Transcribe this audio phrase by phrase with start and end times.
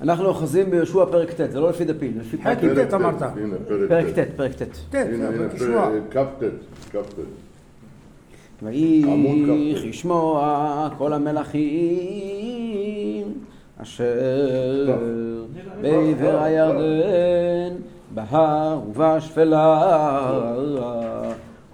[0.00, 3.22] אנחנו אוחזים ביהושע פרק ט', זה לא לפי דפים, לפי פרק פרק ט' אמרת.
[3.88, 4.62] פרק ט', פרק ט'.
[5.54, 5.90] כשמוע.
[6.10, 6.44] כ"ט,
[6.92, 7.14] כ"ט.
[8.62, 9.84] ויהי עמוד כ"ט.
[9.84, 11.68] לשמוע כל המלכים
[13.82, 14.98] אשר
[15.80, 17.76] בעבר הירדן,
[18.14, 20.40] בהר ובשפלה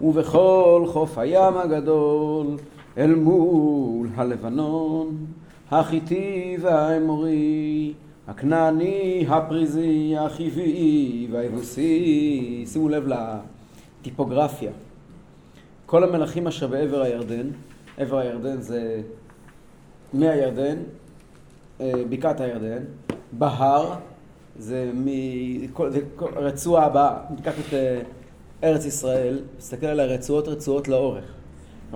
[0.01, 2.47] ובכל חוף הים הגדול
[2.99, 5.17] אל מול הלבנון,
[5.81, 7.93] החיטי והאמורי,
[8.29, 12.65] הכנעני, הפריזי, החיבי והיבוסי.
[12.67, 13.09] שימו לב
[14.01, 14.71] לטיפוגרפיה.
[15.87, 17.47] כל המלכים אשר בעבר הירדן,
[17.97, 19.03] עבר הירדן זה
[20.13, 20.77] מהירדן,
[21.81, 22.83] אה, בקעת הירדן,
[23.33, 23.95] בהר
[24.59, 24.91] זה
[26.19, 28.01] הרצועה הבאה, ניקח את אה,
[28.65, 31.25] ארץ ישראל, תסתכל על הרצועות רצועות לאורך.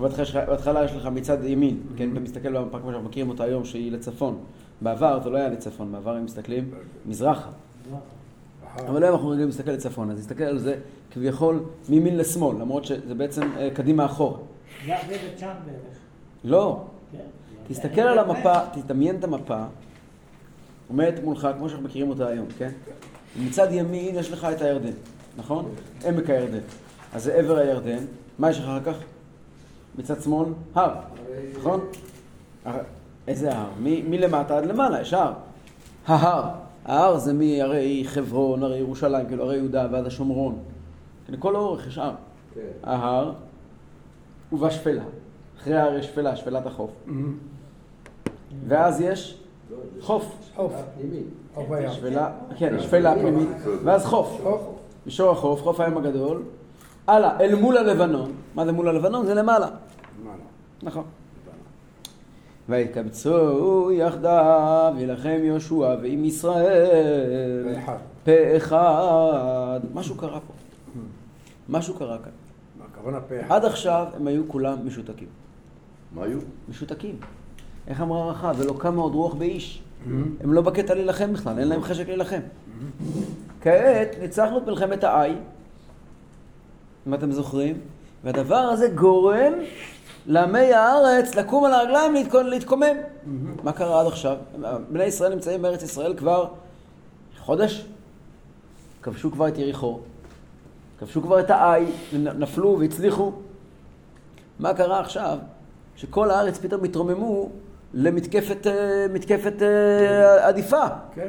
[0.01, 3.93] בהתחלה יש לך- מצד ימין, כן, אתה מסתכל במפה כמו שאנחנו מכירים אותה היום שהיא
[3.93, 4.39] לצפון.
[4.81, 6.71] בעבר זה לא היה לצפון, בעבר הם מסתכלים
[7.07, 7.49] מזרחה.
[8.89, 10.75] אבל היום אנחנו רגילים להסתכל לצפון, אז נסתכל על זה
[11.11, 14.39] כביכול מימין לשמאל, למרות שזה בעצם אה, קדימה אחורה.
[14.87, 15.97] זה הרבה בית שם בערך.
[16.45, 17.19] לא, כן.
[17.69, 19.63] תסתכל על המפה, תדמיין את המפה,
[20.89, 22.71] עומדת מולך כמו שאנחנו מכירים אותה היום, כן?
[23.47, 24.93] מצד ימין יש לך את הירדן,
[25.37, 25.69] נכון?
[26.07, 26.59] עמק הירדן.
[27.15, 28.05] אז זה עבר הירדן,
[28.39, 28.99] מה יש לך אחר כך?
[29.99, 30.95] מצד שמאל, הר,
[31.59, 31.81] נכון?
[33.29, 33.67] איזה הר?
[33.81, 35.33] מלמטה עד למעלה, יש הר.
[36.07, 36.49] ההר,
[36.85, 40.59] ההר זה מהרי חברון, הרי ירושלים, כאילו הרי יהודה ועד השומרון.
[41.27, 42.13] כן, לכל האורך יש הר.
[42.83, 43.33] ההר
[44.53, 45.03] ובשפלה.
[45.59, 46.91] אחרי ההר יש שפלה, שפלת החוף.
[48.69, 49.39] ואז יש
[50.01, 50.35] חוף.
[50.55, 50.73] חוף.
[51.55, 51.69] חוף.
[51.91, 53.49] שפלה, כן, שפלה פנימית,
[53.85, 54.07] ואז.
[54.07, 54.41] חוף.
[55.07, 56.43] מישור החוף, חוף הים הגדול.
[57.07, 58.33] הלאה, אל מול הלבנון.
[58.55, 59.27] מה זה מול הלבנון?
[59.27, 59.69] זה למעלה.
[60.83, 61.05] נכון.
[62.69, 67.75] ויקבצו יחדיו ילחם יהושע ועם ישראל.
[68.25, 69.81] פה אחד.
[69.95, 70.53] משהו קרה פה.
[71.69, 72.33] משהו קרה כאן.
[72.79, 73.55] מה הכוונה פה אחד?
[73.55, 75.29] עד עכשיו הם היו כולם משותקים.
[76.15, 76.39] מה היו?
[76.69, 77.17] משותקים.
[77.87, 78.55] איך אמרה רחב?
[78.59, 79.83] ולא קמה עוד רוח באיש.
[80.41, 82.41] הם לא בקטע להילחם בכלל, אין להם חשק להילחם.
[83.61, 85.33] כעת ניצחנו את מלחמת האי,
[87.07, 87.77] אם אתם זוכרים,
[88.25, 89.53] והדבר הזה גורם
[90.29, 92.97] לעמי הארץ לקום על הרגליים להתקומם.
[93.63, 94.37] מה קרה עד עכשיו?
[94.89, 96.49] בני ישראל נמצאים בארץ ישראל כבר
[97.39, 97.87] חודש,
[99.03, 100.01] כבשו כבר את יריחו,
[100.99, 103.33] כבשו כבר את האי, נפלו והצליחו.
[104.59, 105.39] מה קרה עכשיו?
[105.97, 107.51] שכל הארץ פתאום התרוממו
[107.95, 110.85] למתקפת אה, מתקפת אה, עדיפה.
[111.15, 111.29] כן.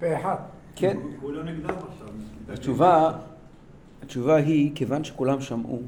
[0.00, 0.36] פה אחד.
[0.76, 0.96] כן.
[1.20, 2.08] כולם נגדם עכשיו.
[2.52, 3.12] התשובה,
[4.02, 5.78] התשובה היא, כיוון שכולם שמעו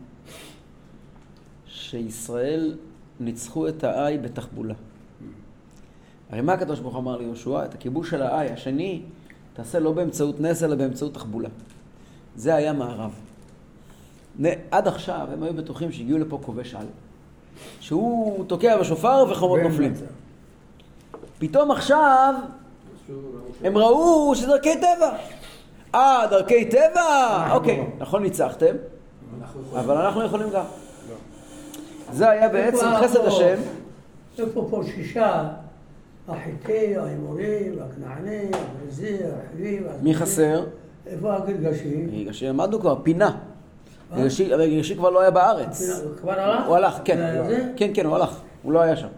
[1.81, 2.77] שישראל
[3.21, 4.75] ניצחו את האי בתחבולה.
[6.31, 7.65] הרי מה הקדוש ברוך הוא אמר ליהושע?
[7.65, 9.03] את הכיבוש של האי השני
[9.55, 11.49] תעשה לא באמצעות נס אלא באמצעות תחבולה.
[12.37, 13.11] זה היה מערב.
[14.71, 16.87] עד עכשיו הם היו בטוחים שהגיעו לפה כובש על.
[17.81, 19.93] שהוא תוקע בשופר וחומות נופלים.
[21.39, 22.35] פתאום עכשיו
[23.65, 25.17] הם ראו שזה דרכי טבע.
[25.95, 27.37] אה, דרכי טבע?
[27.37, 27.87] אנחנו אוקיי.
[27.99, 28.75] נכון ניצחתם,
[29.73, 30.65] אבל אנחנו יכולים גם.
[32.13, 33.27] זה היה בעצם חסד?
[33.27, 33.57] השם.
[34.39, 35.49] איפה פה שישה?
[36.29, 39.81] החיטי, האמורי, והכנעני, והפריזי, החיבי.
[40.03, 40.65] מי חסר?
[41.07, 42.07] איפה הגלגשי?
[42.21, 43.37] רגע, שלמדנו כבר, פינה.
[44.13, 44.29] אבל
[44.67, 46.03] גרשי כבר לא היה בארץ.
[46.21, 46.67] כבר הלך?
[46.67, 47.43] הוא הלך, כן.
[47.77, 48.41] כן, כן, הוא הלך.
[48.63, 49.09] הוא לא היה שם.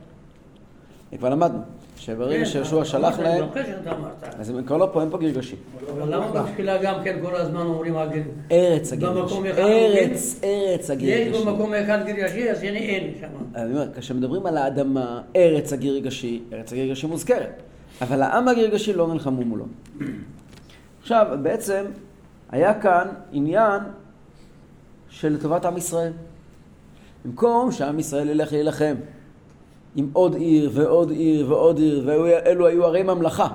[1.18, 1.58] כבר למדנו,
[2.04, 3.44] שברגע כן, שיהושע שלח להם.
[4.38, 5.58] אז הם כבר לא פה, אין פה גרגשים.
[5.92, 8.22] אבל למה בתפילה גם כן כל הזמן אומרים הגל?
[8.52, 9.64] ארץ במקום הגרגשים.
[9.64, 11.46] ארץ, ארץ יש הגרגשים.
[11.46, 13.26] במקום אחד גלגשי, אז שני אין שם.
[13.54, 17.62] אני אומר, כשמדברים על האדמה, ארץ הגרגשי, ארץ הגרגשי מוזכרת.
[18.00, 19.64] אבל העם הגרגשי לא נלחמו מולו.
[21.02, 21.84] עכשיו, בעצם,
[22.50, 23.80] היה כאן עניין
[25.10, 26.12] של טובת עם ישראל.
[27.24, 28.94] במקום שעם ישראל ילך להילחם
[29.96, 33.48] עם עוד עיר ועוד עיר ועוד עיר, ואלו היו ערי ממלכה.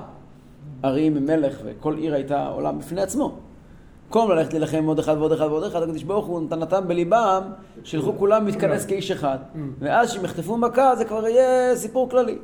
[0.82, 3.36] ערים עם מלך, וכל עיר הייתה עולם בפני עצמו.
[4.06, 7.42] במקום ללכת להילחם עוד אחד ועוד אחד ועוד אחד, הקדוש ברוך הוא נתן בליבם,
[7.84, 9.38] שילכו כולם להתכנס כאיש אחד.
[9.78, 12.38] ואז כשהם יחטפו מכה זה כבר יהיה סיפור כללי.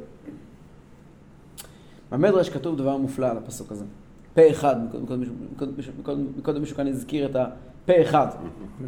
[2.12, 3.84] במדרש כתוב דבר מופלא על הפסוק הזה.
[4.34, 4.76] פה אחד,
[5.76, 5.92] מישהו-
[6.38, 8.26] מקודם מישהו כאן הזכיר את הפה אחד.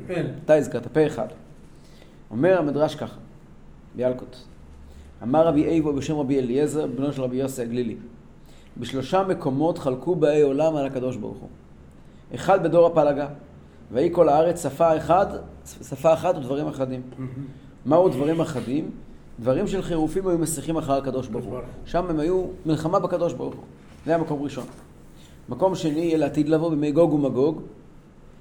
[0.06, 0.26] כן.
[0.44, 1.26] אתה הזכרת, פה אחד.
[2.30, 3.16] אומר המדרש ככה,
[3.96, 4.36] ביאלקוט.
[5.22, 7.96] אמר רבי איבו בשם רבי אליעזר, בנו של רבי יוסי הגלילי.
[8.76, 11.48] בשלושה מקומות חלקו באי עולם על הקדוש ברוך הוא.
[12.34, 13.28] אחד בדור הפלגה,
[13.92, 15.26] ויהי כל הארץ שפה אחד,
[15.88, 17.02] שפה אחת ודברים אחדים.
[17.86, 18.90] מהו דברים אחדים?
[19.40, 21.58] דברים של חירופים היו מסיחים אחר הקדוש ברוך הוא.
[21.84, 23.64] שם הם היו מלחמה בקדוש ברוך הוא.
[24.04, 24.64] זה היה מקום ראשון.
[25.48, 27.62] מקום שני יהיה לעתיד לבוא בימי גוג ומגוג,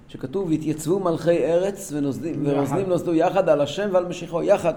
[0.08, 1.94] שכתוב, והתייצבו מלכי ארץ
[2.44, 4.74] ורוזנים נוסדו יחד על השם ועל משיחו, יחד.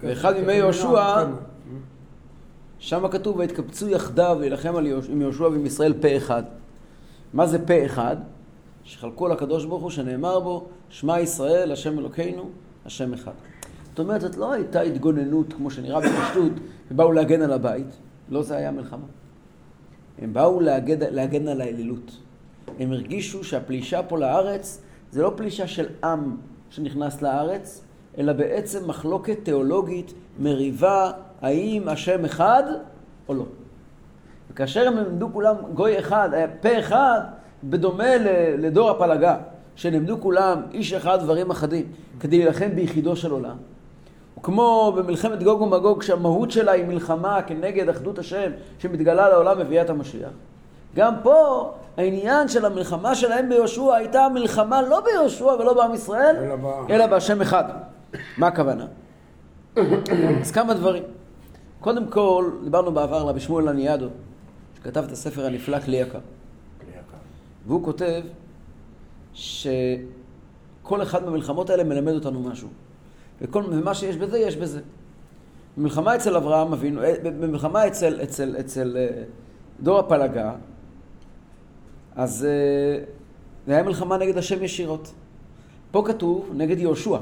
[0.00, 1.24] ואחד מימי יהושע,
[2.78, 4.74] שם כתוב, והתקבצו יחדיו להילחם
[5.08, 6.42] עם יהושע ועם ישראל פה אחד.
[7.32, 8.16] מה זה פה אחד?
[8.84, 12.50] שחלקו לקדוש ברוך הוא, שנאמר בו, שמע ישראל, השם אלוקינו,
[12.86, 13.32] השם אחד.
[13.90, 16.52] זאת אומרת, זאת לא הייתה התגוננות, כמו שנראה בפשטות,
[16.90, 17.86] ובאו להגן על הבית.
[18.30, 19.06] לא זה היה מלחמה.
[20.18, 22.18] הם באו להגן, להגן על האלילות.
[22.78, 26.36] הם הרגישו שהפלישה פה לארץ זה לא פלישה של עם
[26.70, 27.84] שנכנס לארץ,
[28.18, 31.10] אלא בעצם מחלוקת תיאולוגית, מריבה,
[31.42, 32.62] האם השם אחד
[33.28, 33.44] או לא.
[34.50, 36.28] וכאשר הם עמדו כולם גוי אחד,
[36.60, 37.20] פה אחד,
[37.64, 38.16] בדומה
[38.58, 39.36] לדור הפלגה,
[39.76, 41.86] שנעמדו כולם איש אחד דברים אחדים,
[42.20, 43.56] כדי להילחם ביחידו של עולם.
[44.38, 50.30] וכמו במלחמת גוג ומגוג, שהמהות שלה היא מלחמה כנגד אחדות השם שמתגלה לעולם מביאת המשיח.
[50.96, 56.54] גם פה העניין של המלחמה שלהם ביהושע הייתה מלחמה לא ביהושע ולא בעם ישראל, אלא
[56.90, 57.64] אלא בהשם אחד.
[58.38, 58.86] מה הכוונה?
[60.40, 61.02] אז כמה דברים.
[61.80, 64.08] קודם כל, דיברנו בעבר על רבי שמואל לניאדו,
[64.76, 66.18] שכתב את הספר הנפלא כלי יקר.
[67.66, 68.22] והוא כותב
[69.34, 72.68] שכל אחד מהמלחמות האלה מלמד אותנו משהו.
[73.40, 74.80] וכל, ומה שיש בזה, יש בזה.
[75.76, 79.22] במלחמה אצל אברהם אבינו, אה, במלחמה אצל, אצל, אצל אה,
[79.82, 80.54] דור הפלגה,
[82.16, 83.04] אז אה,
[83.66, 85.12] זה היה מלחמה נגד השם ישירות.
[85.90, 87.18] פה כתוב נגד יהושע.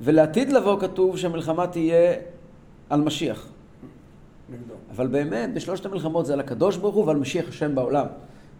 [0.00, 2.14] ולעתיד לבוא כתוב שהמלחמה תהיה
[2.90, 3.46] על משיח.
[4.50, 4.74] נגדו.
[4.90, 8.06] אבל באמת, בשלושת המלחמות זה על הקדוש ברוך הוא ועל משיח השם בעולם.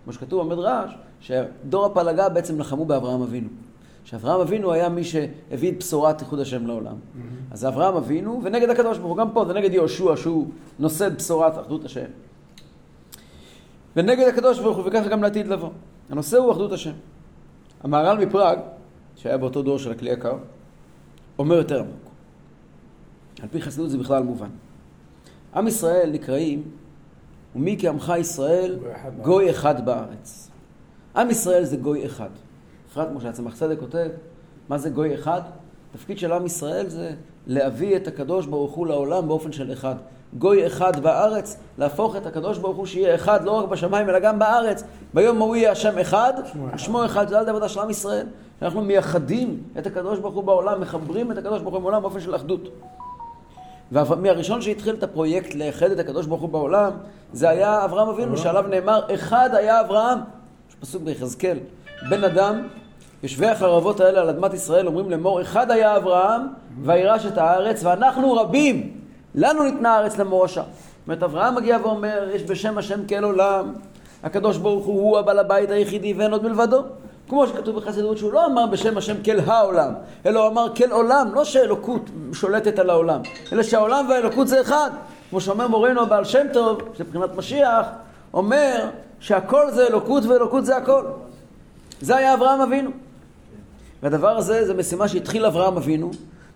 [0.05, 3.49] כמו שכתוב במדרש, שדור הפלגה בעצם לחמו באברהם אבינו.
[4.05, 6.97] שאברהם אבינו היה מי שהביא את בשורת איחוד השם לעולם.
[7.51, 10.49] אז זה אברהם אבינו, ונגד הקדוש ברוך הוא, גם פה זה נגד יהושע שהוא
[10.79, 12.05] נושא בשורת אחדות השם.
[13.97, 15.71] ונגד הקדוש ברוך הוא, וככה גם לעתיד לבוא.
[16.11, 16.93] הנושא הוא אחדות השם.
[17.83, 18.59] המהר"ל מפראג,
[19.17, 20.35] שהיה באותו דור של הכלי יקר,
[21.41, 22.11] אומר יותר עמוק.
[23.43, 24.49] על פי חסידות זה בכלל מובן.
[25.55, 26.63] עם ישראל נקראים,
[27.57, 28.79] ומי כעמך ישראל,
[29.23, 30.51] גוי אחד בארץ.
[31.17, 32.29] עם ישראל זה גוי אחד.
[32.91, 34.09] בפרט כמו שהצמח צדק כותב,
[34.69, 35.41] מה זה גוי אחד?
[35.91, 37.15] התפקיד של עם ישראל זה
[37.47, 39.95] להביא את הקדוש ברוך הוא לעולם באופן של אחד.
[40.39, 44.39] גוי אחד בארץ, להפוך את הקדוש ברוך הוא שיהיה אחד לא רק בשמיים אלא גם
[44.39, 44.83] בארץ.
[45.15, 46.33] ביום ההוא יהיה השם אחד,
[46.77, 47.29] שמו אחד.
[47.29, 48.27] זה על עבודה של עם ישראל.
[48.63, 52.37] אנחנו מייחדים את הקדוש ברוך הוא בעולם, מחברים את הקדוש ברוך הוא בעולם באופן של
[52.37, 52.69] אחדות.
[53.93, 56.91] ומהראשון שהתחיל את הפרויקט לאחד את הקדוש ברוך הוא בעולם,
[57.33, 60.19] זה היה אברהם אבינו, שעליו נאמר, אחד היה אברהם.
[60.69, 61.59] יש פסוק ביחזקאל,
[62.11, 62.69] בן אדם,
[63.23, 66.43] יושבי החרבות האלה על אדמת ישראל אומרים לאמור, אחד היה אברהם,
[66.83, 69.00] וירש את הארץ, ואנחנו רבים,
[69.35, 70.63] לנו ניתנה הארץ למורשה.
[70.63, 73.73] זאת אומרת, אברהם מגיע ואומר, יש בשם השם כאל עולם,
[74.23, 76.83] הקדוש ברוך הוא הוא הבעל הבית היחידי ואין עוד מלבדו.
[77.29, 79.93] כמו שכתוב בחסידות שהוא לא אמר בשם השם כל העולם,
[80.27, 83.21] אלא הוא אמר כל עולם, לא שאלוקות שולטת על העולם,
[83.53, 84.91] אלא שהעולם והאלוקות זה אחד.
[85.31, 87.87] כמו שאומר מורנו הבעל שם טוב, שבחינת משיח,
[88.35, 88.89] אומר
[89.21, 91.05] שהכל זה אלוקות ואלוקות זה הכל.
[92.01, 92.91] זה היה אברהם אבינו.
[94.03, 96.11] והדבר הזה זה משימה שהתחיל אברהם אבינו,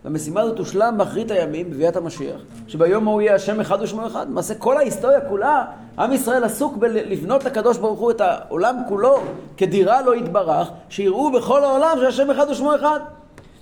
[0.05, 4.27] והמשימה הזאת תושלם באחרית הימים, בביאת המשיח, שביום ההוא יהיה השם אחד ושמו אחד.
[4.29, 5.65] למעשה כל ההיסטוריה כולה,
[5.99, 9.17] עם ישראל עסוק בלבנות לקדוש ברוך הוא את העולם כולו
[9.57, 13.01] כדירה לא יתברך, שיראו בכל העולם שהשם אחד ושמו אחד.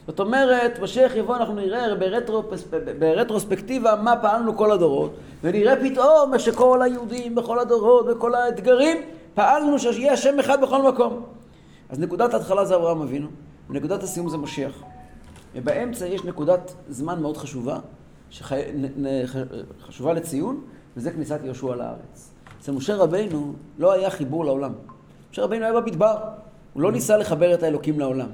[0.07, 2.65] זאת אומרת, משיח יבוא, אנחנו נראה ברטרופס,
[2.99, 8.97] ברטרוספקטיבה מה פעלנו כל הדורות, ונראה פתאום שכל היהודים בכל הדורות, בכל האתגרים,
[9.35, 11.23] פעלנו שיהיה השם אחד בכל מקום.
[11.91, 13.29] אז נקודת ההתחלה זה אברהם אבינו,
[13.71, 14.83] ונקודת הסיום זה משיח.
[15.55, 17.79] ובאמצע יש נקודת זמן מאוד חשובה,
[18.31, 20.61] שחשובה לציון,
[20.97, 22.31] וזה כניסת יהושע לארץ.
[22.61, 24.73] אצל משה רבינו לא היה חיבור לעולם.
[25.33, 26.17] משה רבינו היה במדבר,
[26.73, 28.29] הוא לא ניסה לחבר את האלוקים לעולם.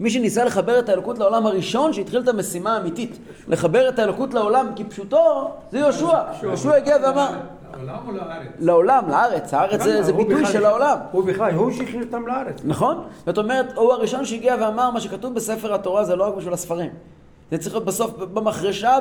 [0.00, 4.66] מי שניסה לחבר את האלוקות לעולם הראשון, שהתחיל את המשימה האמיתית, לחבר את האלוקות לעולם
[4.76, 6.18] כפשוטו, זה יהושע.
[6.42, 7.40] יהושע הגיע ואמר,
[7.76, 8.46] לעולם או לארץ?
[8.58, 10.98] לעולם, לארץ, הארץ זה, זה ביטוי של העולם.
[11.12, 12.60] הוא בכלל, הוא שהכניס אותם לארץ.
[12.64, 13.04] נכון?
[13.26, 16.90] זאת אומרת, הוא הראשון שהגיע ואמר, מה שכתוב בספר התורה זה לא רק בשביל הספרים.
[17.50, 18.98] זה צריך להיות בסוף במחרשה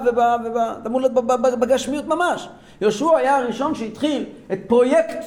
[1.53, 2.49] ובגשמיות ממש.
[2.81, 5.23] יהושע היה הראשון שהתחיל את פרויקט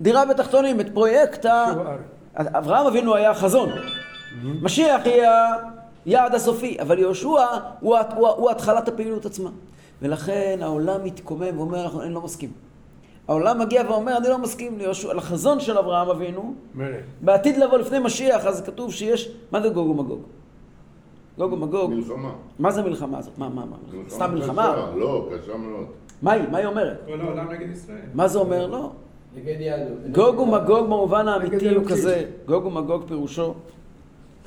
[0.00, 1.66] דירה בתחתונים, את פרויקט ה...
[2.36, 3.68] אברהם אבינו היה החזון.
[4.62, 5.46] משיח יהיה
[6.06, 7.28] היעד הסופי, אבל יהושע
[7.80, 9.50] הוא, הוא, הוא התחלת הפעילות עצמה.
[10.02, 12.50] ולכן העולם מתקומם ואומר, אנחנו- אני לא מסכים.
[13.30, 17.04] העולם מגיע ואומר, אני לא מסכים ליהושע, לחזון של אברהם אבינו, מלך.
[17.20, 20.20] בעתיד לבוא לפני משיח, אז כתוב שיש, מה זה גוג ומגוג?
[21.38, 21.90] גוג ומגוג.
[21.90, 22.32] מלחמה.
[22.58, 23.38] מה זה מלחמה הזאת?
[23.38, 23.76] מה, מה, מה?
[23.92, 24.72] מלחמה סתם מלחמה?
[24.72, 25.86] קשה, לא, קשה מאוד.
[26.22, 26.42] מה היא?
[26.50, 27.00] מה היא אומרת?
[27.06, 27.98] כל העולם נגד ישראל.
[28.14, 28.66] מה זה אומר?
[28.66, 28.90] לא.
[29.36, 29.98] נגד יהדות.
[30.12, 31.84] גוג ומגוג במובן האמיתי הוא.
[31.84, 32.24] כזה.
[32.46, 33.54] גוג ומגוג פירושו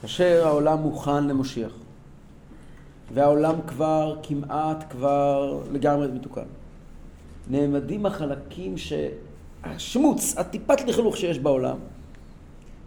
[0.02, 1.72] כאשר העולם מוכן למשיח.
[3.14, 6.63] והעולם כבר כמעט כבר לגמרי מתוקן.
[7.50, 11.78] נעמדים החלקים שהשמוץ, הטיפת לכלוך שיש בעולם,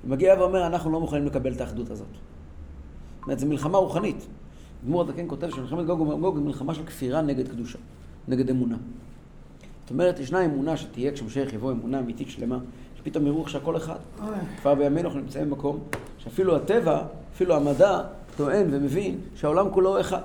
[0.05, 2.07] מגיע ואומר, אנחנו לא מוכנים לקבל את האחדות הזאת.
[2.13, 4.27] זאת אומרת, זו מלחמה רוחנית.
[4.85, 7.79] דמור הזקן כותב שמלחמת גוג ומגוג היא מלחמה של כפירה נגד קדושה,
[8.29, 8.77] נגד אמונה.
[9.83, 12.59] זאת אומרת, ישנה אמונה שתהיה כשמשיח יבוא אמונה אמיתית שלמה,
[12.99, 13.97] שפתאום יראו איך שהכל אחד.
[14.61, 15.79] כבר בימינו אנחנו נמצאים במקום
[16.19, 17.03] שאפילו הטבע,
[17.35, 18.01] אפילו המדע,
[18.37, 20.21] טוען ומבין שהעולם כולו אחד.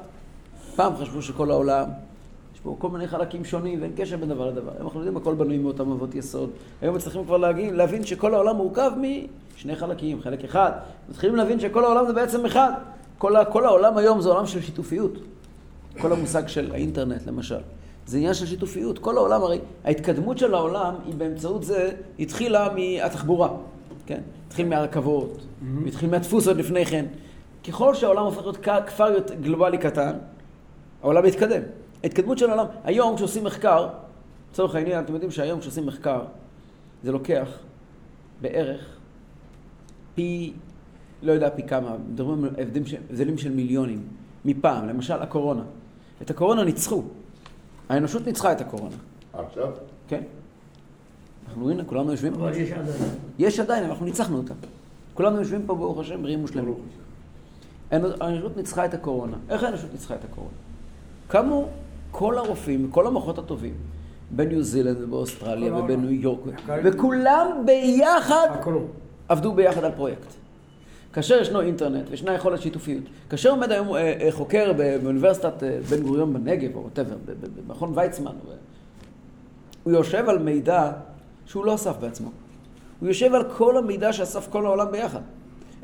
[0.76, 1.90] פעם חשבו שכל העולם,
[2.64, 4.72] פה כל מיני חלקים שונים ואין קשר בין דבר לדבר.
[4.72, 6.50] היום אנחנו יודעים הכל בנוי מאותם אבות יסוד.
[6.82, 8.92] היום מצליחים כבר להגיד, להבין שכל העולם מורכב
[9.58, 10.72] משני חלקים, חלק אחד.
[11.10, 12.72] מתחילים להבין שכל העולם זה בעצם אחד.
[13.18, 15.12] כל, ה- כל העולם היום זה עולם של שיתופיות.
[16.02, 17.58] כל המושג של האינטרנט למשל.
[18.06, 19.00] זה עניין של שיתופיות.
[19.00, 21.90] כל העולם, הרי ההתקדמות של העולם היא באמצעות זה,
[22.20, 23.50] התחילה מהתחבורה,
[24.06, 24.22] כן?
[24.48, 25.38] התחיל מהרכבות,
[25.88, 27.06] התחיל מהדפוס עוד לפני כן.
[27.68, 30.12] ככל שהעולם הופך להיות כפר גלובלי קטן,
[31.04, 31.62] העולם מתקדם.
[32.04, 33.88] ההתקדמות של העולם, היום כשעושים מחקר,
[34.52, 36.22] לצורך העניין, אתם יודעים שהיום כשעושים מחקר,
[37.04, 37.48] זה לוקח
[38.42, 38.98] בערך
[40.16, 40.54] פי,
[41.24, 42.50] לא יודע פי כמה, מדברים על
[43.10, 44.04] הבדלים של, מיליונים
[44.46, 45.64] מפעם, למשל הקורונה.
[46.22, 47.04] את הקורונה ניצחו.
[47.90, 48.96] האנושות ניצחה את הקורונה,
[49.34, 49.72] עכשיו?
[50.08, 50.22] כן?
[51.48, 52.40] אנחנו רואים, כולנו יושבים פה.
[52.40, 53.10] אבל יש עדיין.
[53.40, 54.54] יש עדיין, אנחנו ניצחנו אותם.
[55.14, 56.74] כולנו יושבים פה, ברוך השם, בריאים ושלמים.
[57.92, 59.38] האנוש- האנושות ניצחה את הקורונה.
[59.50, 60.54] איך האנושות ניצחה את הקורונה?
[61.28, 61.68] קמו
[62.12, 63.74] כל הרופאים, כל המוחות הטובים,
[64.32, 65.76] בניו זילנד ובאוסטרליה.
[65.76, 66.40] ובניו יורק.
[66.84, 68.48] וכולם ביחד.
[69.30, 70.28] עבדו ביחד על פרויקט.
[71.14, 76.04] כאשר ישנו אינטרנט וישנה יכולת שיתופיות, כאשר עומד היום אה, אה, חוקר באוניברסיטת אה, בן
[76.04, 77.16] גוריון בנגב, או whatever,
[77.68, 78.32] במכון ויצמן,
[79.84, 80.92] הוא יושב על מידע
[81.46, 82.30] שהוא לא אסף בעצמו.
[83.00, 85.22] הוא יושב על כל המידע שאסף כל העולם ביחד.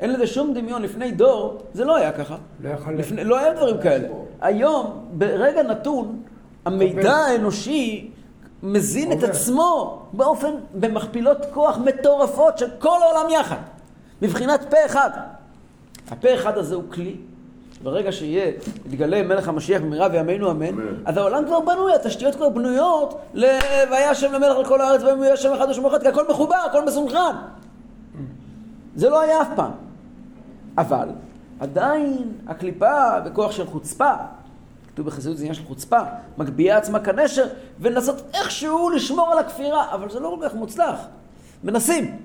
[0.00, 0.82] אין לזה שום דמיון.
[0.82, 2.36] לפני דור זה לא היה ככה.
[2.60, 3.06] לא יכול להיות.
[3.06, 4.08] לפני, לא היה דברים כאלה.
[4.40, 6.22] היום, ברגע נתון,
[6.64, 8.10] המידע האנושי
[8.62, 9.28] מזין את עובר.
[9.28, 13.56] עצמו באופן, במכפילות כוח מטורפות של כל העולם יחד.
[14.22, 15.10] מבחינת פה אחד.
[16.10, 17.16] הפה אחד הזה הוא כלי.
[17.82, 18.52] ברגע שיהיה,
[18.86, 20.94] יתגלה מלך המשיח במהרה וימינו אמן, אמן.
[21.04, 23.44] אז העולם כבר בנוי, התשתיות כבר בנויות, ל...
[23.90, 26.84] והיה השם למלך על כל הארץ, ויהיה השם אחד ושמו אחד, כי הכל מחובר, הכל
[26.84, 27.36] מסונכרן.
[28.96, 29.87] זה לא היה אף פעם.
[30.78, 31.08] אבל
[31.60, 34.12] עדיין הקליפה בכוח של חוצפה,
[34.88, 36.00] כתוב בחסידות זה עניין של חוצפה,
[36.38, 37.46] מגביה עצמה כנשר,
[37.80, 41.06] ולנסות איכשהו לשמור על הכפירה, אבל זה לא כל כך מוצלח.
[41.64, 42.16] מנסים.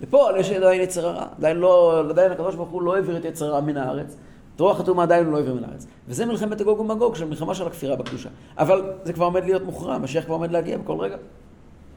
[0.00, 3.46] ופה יש עדיין יצר הרע, עדיין לא, עדיין הקדוש ברוך הוא לא העביר את יצר
[3.46, 4.16] הרע מן הארץ.
[4.56, 5.86] את רוח התאומה עדיין לא העביר מן הארץ.
[6.08, 8.28] וזה מלחמת הגוג ומגוג, של מלחמה של הכפירה בקדושה.
[8.58, 11.16] אבל זה כבר עומד להיות מוכרע, המשיח כבר עומד להגיע בכל רגע.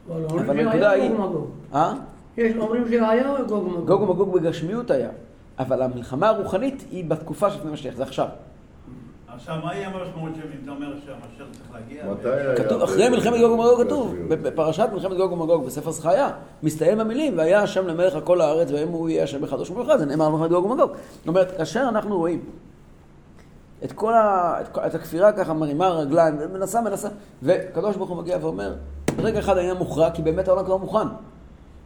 [0.08, 1.10] אבל הנקודה היא...
[1.74, 1.94] אה?
[2.36, 3.86] יש אומרים שהיה גוג ומגוג.
[3.86, 5.08] גוג ומגוג בגשמיות היה,
[5.58, 8.28] אבל המלחמה הרוחנית היא בתקופה שלפני משיח, זה עכשיו.
[9.34, 12.04] עכשיו, מה יהיה המשמעות של אם אתה אומר שהמשיח צריך להגיע?
[12.12, 12.84] מתי היה?
[12.84, 14.14] אחרי מלחמת גוג ומגוג כתוב.
[14.28, 16.30] בפרשת מלחמת גוג ומגוג בספר זכריה,
[16.62, 19.98] מסתיים המילים, והיה השם למלך על כל הארץ, והאם הוא יהיה השם אחד ושמו אחד,
[19.98, 20.90] זה נאמר מלחמת גוג ומגוג.
[21.18, 22.44] זאת אומרת, כאשר אנחנו רואים
[23.84, 24.56] את כל ה...
[24.60, 27.08] את, כל- את הכפירה ככה מרימה רגליים, ומנסה, מנסה,
[27.42, 28.74] וקדוש ברוך הוא מגיע ואומר,
[29.16, 31.06] ברגע אחד העניין מוכרע, כי באמת העולם כבר מוכן.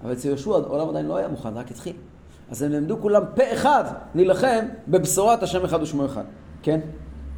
[0.04, 1.92] אבל אצל יהושע העולם עדיין לא היה מוכן, רק התחיל.
[2.50, 3.84] אז הם למדו כולם פה אחד
[4.14, 6.24] להילחם בבשורת השם אחד ושמו אחד.
[6.62, 6.80] כן?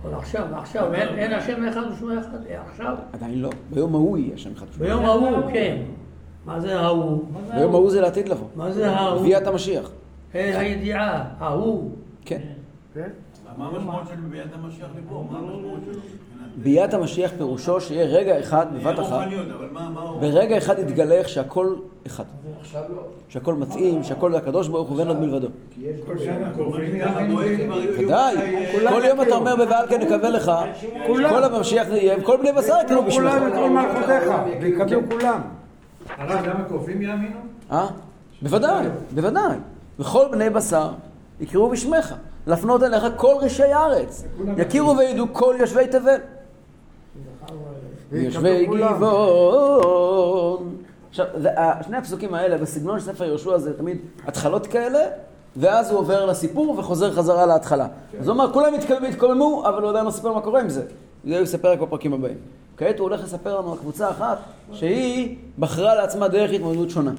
[0.03, 2.97] אבל עכשיו, עכשיו, אין אין השם אחד ושמו אחד, אה, עכשיו.
[3.13, 3.51] עדיין לא.
[3.71, 4.93] ביום ההוא יהיה השם אחד ושמו אחד.
[4.93, 5.77] ביום ההוא, כן.
[6.45, 7.25] מה זה ההוא?
[7.55, 8.47] ביום ההוא זה לעתיד לבוא.
[8.57, 9.23] מה זה ההוא?
[9.23, 9.91] ביאת המשיח.
[10.35, 11.91] אה, הידיעה, ההוא.
[12.25, 12.41] כן.
[12.95, 13.09] כן?
[13.59, 15.25] מה המשמעות של ביאת המשיח לפה?
[15.31, 16.01] מה המשמעות שלו?
[16.57, 19.27] ביאת המשיח פירושו שיהיה רגע אחד בבת אחת.
[20.21, 21.75] ברגע אחד יתגלה איך שהכל
[22.07, 22.25] אחד.
[22.75, 22.81] לא.
[23.29, 25.49] שהכל מתאים, שהכל הקדוש ברוך הוא ואין עוד מלבדו.
[27.99, 28.37] ודאי.
[28.37, 30.53] מתי- כל יום אתה אומר בבעל כן נקווה לך,
[31.07, 33.33] כל המשיח זה יהיה, כל בני בשר יקראו בשמך.
[33.33, 35.41] כולם יקראו מלכותיך, ויקבלו כולם.
[36.19, 37.37] הרב, גם הקרובים יאמינו?
[37.73, 37.87] אה?
[38.43, 39.57] בוודאי, בוודאי.
[39.99, 40.89] וכל בני בשר
[41.41, 42.15] יקראו בשמך.
[42.47, 44.25] להפנות אליך כל רשעי הארץ.
[44.57, 46.17] יכירו וידעו כל יושבי תבל.
[48.13, 48.97] יושבי ויקבלו כולם.
[48.97, 50.77] גבעון.
[51.09, 51.27] עכשיו,
[51.87, 54.99] שני הפסוקים האלה בסגנון של ספר יהושע זה תמיד התחלות כאלה,
[55.57, 57.87] ואז הוא עובר לסיפור וחוזר חזרה להתחלה.
[58.21, 60.83] אז הוא אמר, כולם התק- התקוממו, אבל הוא עדיין לא סיפר מה קורה עם זה.
[61.25, 62.37] זה הוא יספר רק בפרקים הבאים.
[62.77, 64.39] כעת הוא הולך לספר לנו על קבוצה אחת,
[64.73, 67.13] שהיא בחרה לעצמה דרך התמודדות שונה.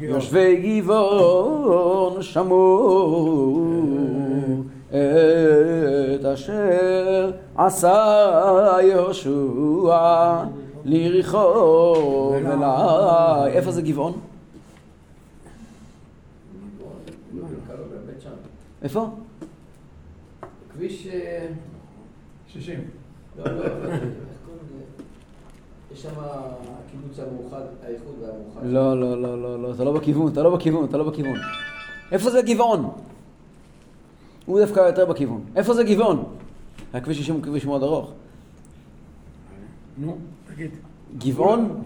[0.00, 3.64] יושבי גבעון שמעו
[4.90, 10.44] את אשר עשה יהושע
[10.84, 13.52] ליריחו ולעי.
[13.52, 14.12] איפה זה גבעון?
[18.82, 19.08] איפה?
[20.74, 21.06] כביש...
[21.06, 21.46] אה,
[22.48, 22.80] 60.
[23.38, 23.70] לא, לא, לא, איך
[24.44, 24.82] קוראים לזה?
[25.92, 28.60] יש שם הקיבוץ המאוחד, האיחוד והמאוחד.
[28.64, 31.38] לא, לא, לא, לא, לא, אתה לא בכיוון, אתה לא בכיוון, אתה לא בכיוון.
[32.12, 32.90] איפה זה גבעון?
[34.46, 35.44] הוא דווקא יותר בכיוון.
[35.56, 36.24] איפה זה גבעון?
[36.94, 38.12] הכביש 60 הוא כביש מאוד ארוך.
[39.98, 40.16] נו,
[40.54, 40.70] תגיד.
[41.18, 41.82] גבעון,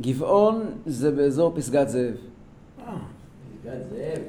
[0.00, 2.14] גבעון זה באזור פסגת זאב.
[2.80, 2.94] אה,
[3.62, 4.22] פסגת זאב.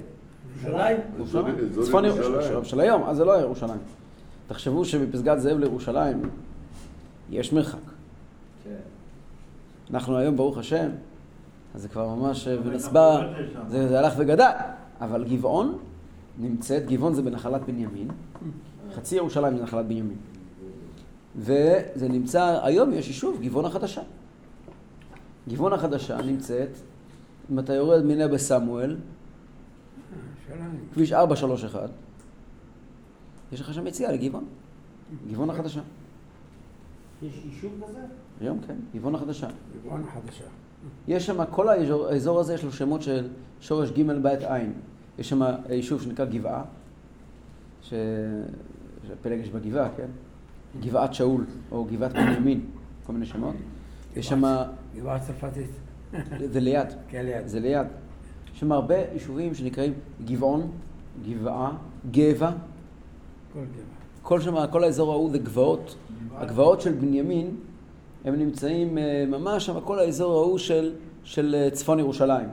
[1.18, 1.52] ירושלים?
[1.82, 2.66] צפון ירושלים.
[2.66, 3.80] של היום, אז זה לא ירושלים.
[4.48, 6.22] תחשבו שמפסגת זאב לירושלים
[7.30, 7.78] יש מרחק.
[8.64, 8.70] כן.
[9.94, 10.90] אנחנו היום, ברוך השם,
[11.76, 12.62] אז זה כבר ממש שם.
[13.68, 14.52] זה, זה הלך וגדל.
[15.02, 15.78] אבל גבעון
[16.38, 18.08] נמצאת, גבעון זה בנחלת בנימין,
[18.96, 20.18] חצי ירושלים זה נחלת בנימין.
[21.36, 24.02] וזה נמצא, היום יש יישוב, גבעון החדשה.
[25.50, 26.70] גבעון החדשה נמצאת,
[27.52, 28.98] אם אתה יורד מנבה סמואל,
[30.50, 30.80] ירושלים.
[30.94, 31.90] כביש 431,
[33.52, 34.46] יש לך שם יציאה לגבעון,
[35.32, 35.82] גבעון החדשה.
[37.24, 38.00] יש יישוב כזה?
[38.42, 39.48] היום כן, גבעון החדשה.
[39.76, 40.46] גבעון חדשה.
[41.08, 43.28] יש שם, כל האזור, האזור הזה יש לו שמות של
[43.62, 44.74] שורש ג' בית עין.
[45.20, 46.64] יש שם יישוב שנקרא גבעה,
[47.82, 47.94] ש...
[49.08, 50.08] שפלג יש בגבעה, כן?
[50.82, 52.66] גבעת שאול, או גבעת בנימין,
[53.06, 53.56] כל מיני שמות.
[54.16, 54.44] יש שם,
[54.96, 55.70] גבעה צרפתית.
[56.52, 57.48] זה ליד, כן, ליד.
[57.48, 57.88] זה ליד.
[58.54, 59.94] יש שם הרבה יישובים שנקראים
[60.26, 60.72] גבעון,
[61.26, 61.72] גבעה,
[62.12, 62.52] גבע,
[63.54, 64.04] כל גבעה.
[64.22, 65.96] כל שם, כל האזור ההוא זה גבעות.
[66.36, 67.56] הגבעות של בנימין,
[68.26, 70.94] הם נמצאים אה, ממש שם, כל האזור ההוא של,
[71.24, 72.50] של אה, צפון ירושלים.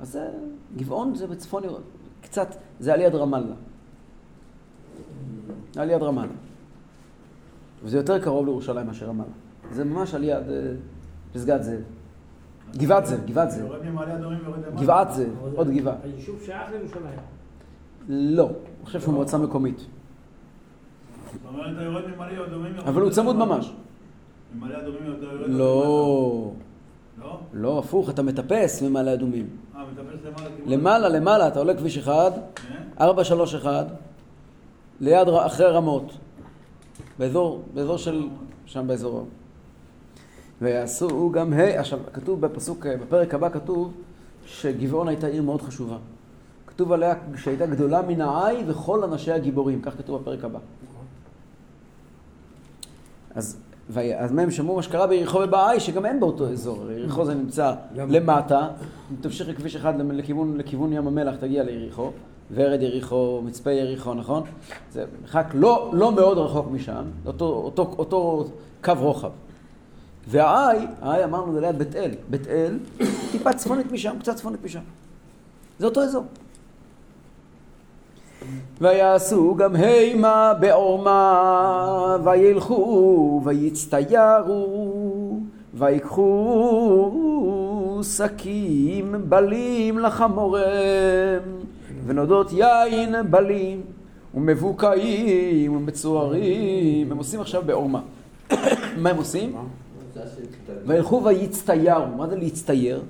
[0.00, 0.28] אז זה,
[0.76, 1.86] גבעון זה בצפון ירושלים,
[2.20, 3.54] קצת, זה על יד רמאללה.
[5.76, 6.32] על יד רמאללה.
[7.84, 9.32] וזה יותר קרוב לירושלים מאשר רמאללה.
[9.72, 10.72] זה ממש על יד אה,
[11.32, 11.80] פסגת זאב.
[12.76, 13.72] גבעת זאב, גבעת זאב.
[14.80, 15.94] גבעת זאב, עוד גבעה.
[16.02, 17.18] היישוב שייך לירושלים.
[18.08, 19.86] לא, אני חושב שהוא מועצה מקומית.
[22.86, 23.72] אבל הוא צמוד ממש.
[24.56, 25.50] ממעלה אדומים אתה יורד...
[25.50, 26.52] לא,
[27.18, 27.40] לא?
[27.52, 29.46] לא, הפוך, אתה מטפס ממעלה אדומים.
[30.66, 31.08] למעלה.
[31.08, 32.82] למעלה, אתה עולה כביש אחד, כן?
[33.00, 33.86] 431,
[35.00, 36.12] ליד, ר- אחרי רמות.
[37.18, 38.28] באזור, באזור של,
[38.66, 39.26] שם באזור.
[40.62, 43.92] ויעשו גם ה', עכשיו, כתוב בפסוק, בפרק הבא כתוב
[44.46, 45.96] שגבעון הייתה עיר מאוד חשובה.
[46.66, 50.58] כתוב עליה שהייתה גדולה מן העי וכל אנשיה גיבורים, כך כתוב בפרק הבא.
[53.34, 53.56] אז,
[53.96, 56.90] אז מה הם שמעו מה שקרה ביריחו ובעי, שגם הם באותו אזור.
[56.90, 58.68] יריחו זה נמצא למטה,
[59.10, 62.10] אם תמשיך לכביש אחד לכיוון, לכיוון ים המלח, תגיע ליריחו,
[62.54, 64.42] ורד יריחו, מצפה יריחו, נכון?
[64.92, 68.44] זה מרחק לא, לא מאוד רחוק משם, אותו, אותו, אותו
[68.84, 69.30] קו רוחב.
[70.28, 72.78] והעי, העי אמרנו זה ליד בית אל, בית אל,
[73.32, 74.80] טיפה צפונית משם, קצת צפונית משם.
[75.78, 76.24] זה אותו אזור.
[78.80, 85.40] ויעשו גם המה בעורמה, וילכו ויצטיירו,
[85.74, 87.10] ויקחו
[88.02, 90.62] שקים בלים לחמורם,
[92.06, 93.80] ונודות יין בלים,
[94.34, 97.12] ומבוקעים ומצוערים.
[97.12, 98.00] הם עושים עכשיו בעורמה.
[99.02, 99.56] מה הם עושים?
[100.86, 102.06] וילכו ויצטיירו.
[102.16, 103.02] מה זה להצטייר?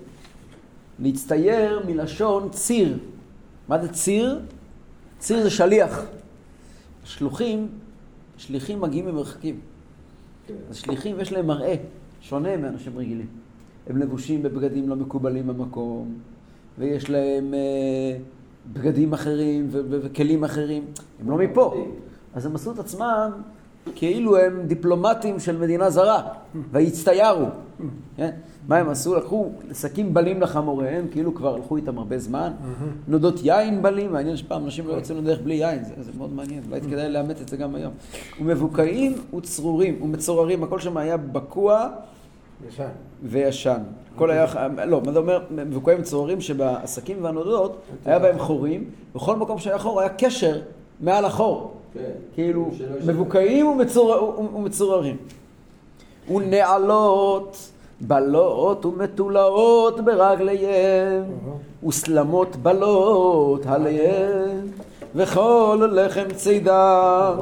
[0.99, 2.99] להצטייר מלשון ציר.
[3.69, 4.41] מה זה ציר?
[5.18, 6.04] ציר זה שליח.
[7.04, 7.68] שלוחים,
[8.37, 9.61] שליחים מגיעים ממרחקים.
[10.46, 10.54] כן.
[10.70, 11.74] אז שליחים יש להם מראה
[12.20, 13.26] שונה מאנשים רגילים.
[13.87, 16.18] הם לבושים בבגדים לא מקובלים במקום,
[16.78, 18.18] ויש להם אה,
[18.72, 20.85] בגדים אחרים וכלים אחרים.
[21.20, 21.87] הם לא מפה.
[22.35, 23.31] אז הם עשו את עצמם
[23.94, 26.22] כאילו הם דיפלומטים של מדינה זרה,
[26.72, 27.46] והצטיירו.
[28.16, 28.31] כן?
[28.68, 29.16] מה הם עשו?
[29.16, 32.53] לקחו שקים בלים לחמוריהם, כאילו כבר הלכו איתם הרבה זמן.
[33.09, 36.62] נודות יין בלים, מעניין שפעם אנשים לא יוצאים לדרך בלי יין, זה, זה מאוד מעניין,
[36.70, 37.92] אולי כדאי לאמץ את זה גם היום.
[38.40, 41.88] ומבוקעים וצרורים ומצוררים, הכל שם היה בקוע
[42.68, 42.88] ישן.
[43.22, 43.81] וישן.
[44.14, 44.46] הכל היה,
[44.87, 45.44] לא, מה זה אומר?
[45.51, 50.61] מבוקעים וצוררים שבעסקים והנודות היה בהם חורים, בכל מקום שהיה חור היה קשר
[51.01, 51.78] מעל החור.
[51.98, 52.11] כן.
[52.34, 52.70] כאילו.
[53.06, 54.34] מבוקעים ומצור...
[54.54, 55.16] ומצוררים.
[56.34, 57.56] ונעלות,
[58.00, 61.24] בלות ומתולעות ברגליהם,
[61.88, 64.66] וסלמות בלות עליהם,
[65.14, 67.34] וכל לחם צידם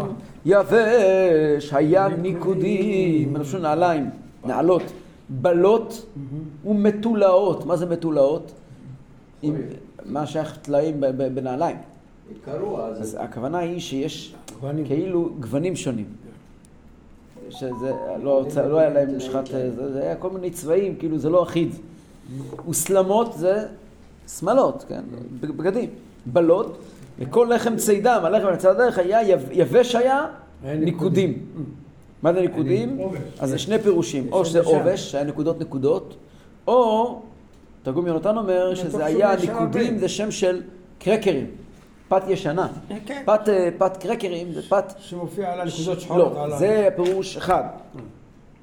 [0.46, 4.10] יבש היה ניקודים, מלשון נעליים,
[4.44, 4.82] נעלות,
[5.28, 6.06] בלות
[6.66, 7.66] ומתולעות.
[7.66, 8.52] מה זה מתולעות?
[9.42, 9.56] עם-
[10.04, 11.00] מה שייך טלאים
[11.34, 11.76] בנעליים?
[12.44, 13.00] קראו אז.
[13.02, 14.86] אז הכוונה היא שיש גוונים.
[14.86, 16.06] כאילו גוונים שונים.
[17.50, 21.42] שזה לא, לא היה להם משחת, זה, זה היה כל מיני צבעים, כאילו זה לא
[21.42, 21.68] אחיד.
[22.68, 23.66] וסלמות זה
[24.38, 25.00] שמלות, כן,
[25.40, 25.90] בגדים.
[26.26, 26.78] בלות,
[27.18, 30.26] וכל לחם צידם, הלחם לצד הדרך היה, יב- יבש היה,
[30.64, 31.38] ניקודים.
[32.22, 32.98] מה זה ניקודים?
[33.40, 34.60] אז זה שני פירושים, או שזה.
[34.60, 36.16] עובש, שהיה נקודות נקודות,
[36.68, 37.20] או,
[37.82, 39.98] תרגום יונתן אומר שזה היה ניקודים.
[39.98, 40.62] זה שם של
[40.98, 41.46] קרקרים,
[42.08, 42.68] פת ישנה.
[43.06, 43.22] כן.
[43.26, 44.94] פת, אה, פת קרקרים זה פת...
[44.98, 46.32] שמופיע על הנקודות שחורות.
[46.32, 47.62] לא, על זה פירוש אחד.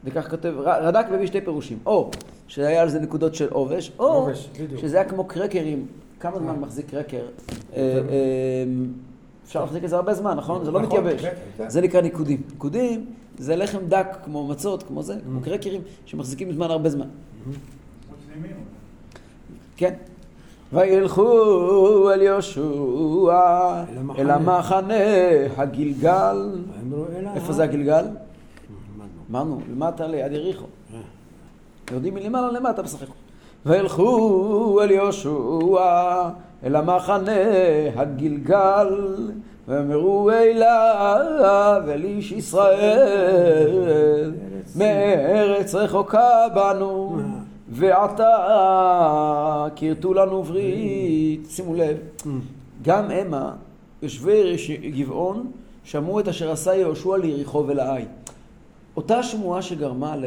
[0.03, 1.79] וכך כותב, רד"ק מביא שתי פירושים.
[1.85, 2.11] או
[2.47, 4.49] שהיה על זה נקודות של עובש, או עובש.
[4.77, 5.85] שזה היה כמו קרקרים.
[6.19, 7.25] כמה זמן מחזיק קרקר?
[7.75, 8.63] אה, אה,
[9.45, 10.65] אפשר להחזיק את זה הרבה זמן, נכון?
[10.65, 11.25] זה לא נכון, מתייבש.
[11.67, 12.41] זה נקרא ניקודים.
[12.51, 13.05] ניקודים
[13.37, 15.15] זה לחם דק כמו מצות, כמו זה.
[15.25, 17.07] כמו קרקרים, שמחזיקים זמן הרבה זמן.
[17.45, 18.55] מוסלמים.
[19.77, 19.93] כן.
[20.73, 22.63] וילכו אל יהושע
[24.17, 24.93] אל המחנה.
[25.57, 26.49] הגלגל.
[27.17, 27.29] אלא...
[27.35, 28.05] איפה זה הגלגל?
[29.31, 30.65] אמרנו, למטה ליד יריחו.
[30.93, 30.99] אה.
[31.91, 33.07] יורדים מלמעלה למטה משחק.
[33.65, 36.29] וילכו אל יהושע
[36.63, 37.31] אל המחנה
[37.95, 39.17] הגלגל
[39.67, 44.33] ואמרו אליו אל איש ישראל
[44.75, 47.17] מארץ רחוקה בנו
[47.73, 51.47] ועתה כרתו לנו ברית.
[51.49, 51.97] שימו לב,
[52.81, 53.55] גם המה,
[54.01, 54.55] יושבי
[54.97, 55.51] גבעון,
[55.83, 58.05] שמעו את אשר עשה יהושע ליריחו ולעי.
[58.97, 60.25] אותה שמועה שגרמה ל,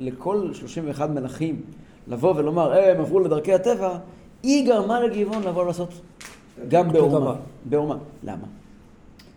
[0.00, 1.60] לכל 31 מלכים
[2.08, 3.98] לבוא ולומר, אה, הם עברו לדרכי הטבע,
[4.42, 5.88] היא גרמה לגבעון לבוא לעשות
[6.68, 7.18] גם בעורמה.
[7.18, 7.36] דבר.
[7.64, 7.96] בעורמה.
[8.24, 8.46] למה?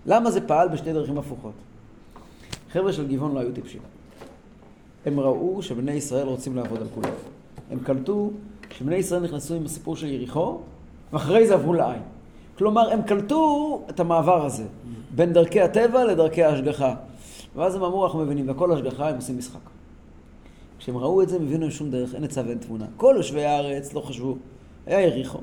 [0.05, 1.53] למה זה פעל בשתי דרכים הפוכות?
[2.71, 3.81] חבר'ה של גבעון לא היו טיפשים.
[5.05, 7.13] הם ראו שבני ישראל רוצים לעבוד על כולם.
[7.71, 8.29] הם קלטו
[8.77, 10.59] שבני ישראל נכנסו עם הסיפור של יריחו,
[11.13, 12.01] ואחרי זה עברו לעין.
[12.57, 14.63] כלומר, הם קלטו את המעבר הזה,
[15.15, 16.95] בין דרכי הטבע לדרכי ההשגחה.
[17.55, 19.59] ואז הם אמרו, אנחנו מבינים, והכל השגחה, הם עושים משחק.
[20.79, 22.85] כשהם ראו את זה, הם הבינו אין שום דרך, אין עצה ואין תמונה.
[22.97, 24.35] כל יושבי הארץ לא חשבו,
[24.85, 25.39] היה יריחו.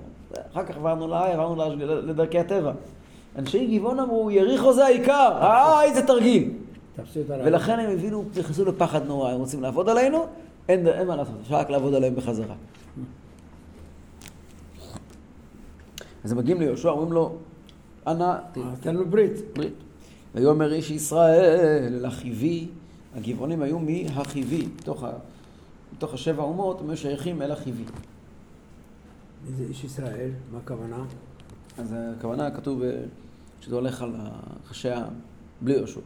[0.52, 1.76] אחר כך עברנו לעין, עברנו.
[1.78, 2.72] לדרכי הטבע.
[3.38, 6.50] אנשי גבעון אמרו, יריחו זה העיקר, אה, איזה תרגיל.
[7.44, 10.26] ולכן הם הבינו, נכנסו לפחד נורא, הם רוצים לעבוד עלינו,
[10.68, 12.54] אין, אין מה לעשות, אפשר רק לעבוד עליהם בחזרה.
[16.24, 17.37] אז הם מגיעים ליהושע, אומרים לו,
[18.07, 19.33] אנא, ת- תן לו ברית.
[19.57, 19.74] ברית.
[20.35, 22.68] ויאמר איש ישראל אל החיבי,
[23.16, 25.12] הגבעונים היו מהחיבי, מתוך, ה,
[25.94, 27.85] מתוך השבע אומות, הם היו שייכים אל החיבי.
[29.48, 30.31] איזה איש ישראל?
[30.52, 31.04] מה הכוונה?
[31.78, 33.00] אז הכוונה, כתוב אה,
[33.61, 34.12] שזה הולך על
[34.68, 35.12] ראשי העם,
[35.61, 36.00] בלי יהושע.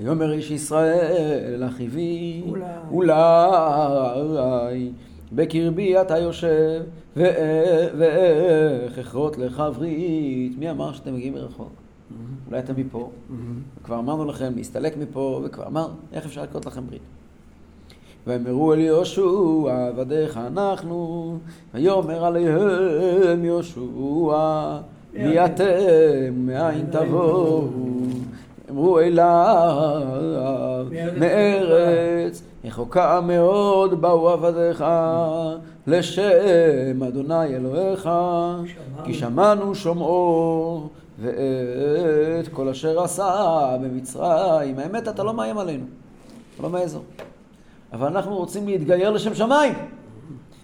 [0.00, 2.64] ויאמר איש ישראל אל החיבי, אולי.
[2.90, 4.90] אולי
[5.32, 6.82] בקרבי אתה יושב,
[7.96, 10.58] ואיך אכרות לך ברית.
[10.58, 11.72] מי אמר שאתם מגיעים מרחוק?
[12.46, 13.10] אולי אתם מפה,
[13.80, 17.02] וכבר אמרנו לכם להסתלק מפה, וכבר אמר, איך אפשר לקרות לכם ברית?
[18.26, 19.22] ואמרו אל יהושע,
[19.88, 21.38] עבדיך אנחנו,
[21.74, 23.80] ויאמר עליהם יהושע,
[25.14, 27.68] מי אתם, מאין תבואו?
[28.70, 30.86] אמרו אליו,
[31.20, 34.84] מארץ רחוקה מאוד באו עבדיך,
[35.86, 38.10] לשם אדוני אלוהיך,
[39.04, 44.78] כי שמענו שומעו, ואת כל אשר עשה במצרים.
[44.78, 45.84] האמת, אתה לא מאיים עלינו,
[46.54, 47.02] אתה לא מאזור.
[47.92, 49.74] אבל אנחנו רוצים להתגייר לשם שמיים.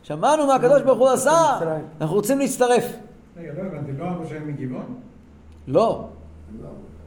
[0.02, 1.58] שמענו מה הקדוש ברוך הוא עשה.
[2.00, 2.96] אנחנו רוצים להצטרף.
[3.36, 4.94] רגע, לא הבנתי, לא אמרו שהם מגבעון?
[5.68, 6.04] לא,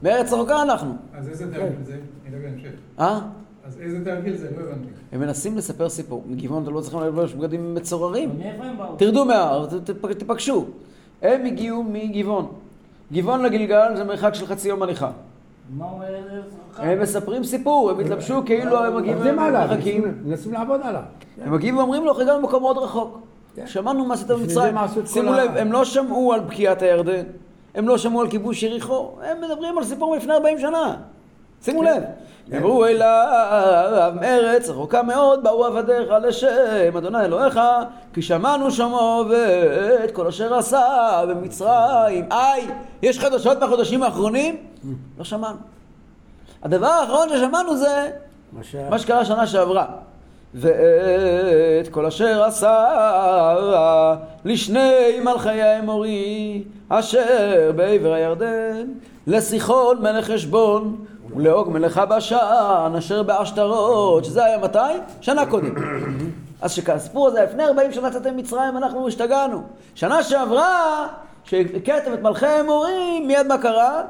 [0.02, 0.94] מארץ רחוקה אנחנו.
[1.18, 1.96] אז איזה תרגיל זה?
[2.28, 2.68] נדבר בהמשך.
[3.00, 3.20] אה?
[3.66, 4.48] אז איזה תרגיל זה?
[4.56, 4.88] לא הבנתי.
[5.12, 6.24] הם מנסים לספר סיפור.
[6.28, 8.30] מגבעון אתם לא צריכים לבלוש בגדים מצוררים.
[8.96, 10.66] תרדו מההר, ת- תפ- תיפגשו.
[11.22, 12.46] הם הגיעו מגבעון.
[13.12, 15.10] גבעון לגלגל זה מרחק של חצי יום הליכה.
[16.78, 20.04] הם מספרים סיפור, הם התלבשו כאילו הם מגיעים מרחקים.
[20.24, 21.02] מנסים- לעבוד עליו.
[21.44, 23.20] הם מגיעים ואומרים לו, הגענו למקום מאוד רחוק.
[23.56, 23.66] כן.
[23.66, 24.74] שמענו מה עשית בשביל במצרים.
[24.88, 27.22] זה שימו לב, הם לא שמעו על בקיעת הירדן,
[27.74, 30.96] הם לא שמעו על כיבוש יריחו, הם מדברים על סיפור מלפני 40 שנה.
[31.62, 32.02] שימו לב.
[32.56, 37.60] אמרו אליו, ארץ רחוקה מאוד, באו עבדיך לשם אדוני אלוהיך,
[38.12, 42.28] כי שמענו שמו ואת כל אשר עשה במצרים.
[42.32, 42.66] איי,
[43.02, 44.56] יש חדשות מהחודשים האחרונים?
[45.18, 45.58] לא שמענו.
[46.62, 48.10] הדבר האחרון ששמענו זה.
[48.90, 49.86] מה שקרה שנה שעברה.
[50.54, 58.86] ואת כל אשר עשה לשני מלכי האמורי אשר בעבר הירדן
[59.26, 60.96] לסיחון מלך חשבון
[61.36, 64.78] ולאוג מלך הבשן אשר בעשתרות שזה היה מתי?
[65.20, 65.74] שנה קודם.
[66.62, 69.62] אז כשהסיפור הזה לפני 40 שנה יצאתם ממצרים אנחנו השתגענו.
[69.94, 71.06] שנה שעברה
[71.44, 74.02] שהכיתם את מלכי האמורים, מיד מה קרה?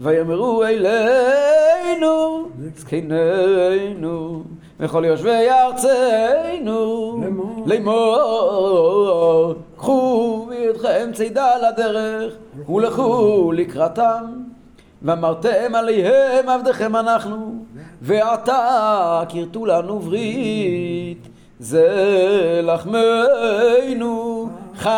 [0.00, 4.42] ויאמרו אלינו, זקנינו,
[4.80, 7.20] וכל יושבי ארצנו,
[7.66, 9.54] לאמור.
[9.76, 12.34] קחו בידכם צידה לדרך,
[12.68, 14.24] ולכו לקראתם.
[15.04, 17.64] ואמרתם עליהם עבדיכם אנחנו,
[18.02, 24.90] ועתה כרתו לנו ברית, זה לחמנו חם,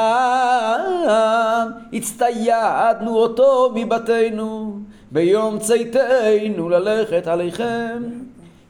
[1.92, 4.78] הצטיידנו אותו מבתינו,
[5.10, 8.02] ביום צאתנו ללכת עליכם,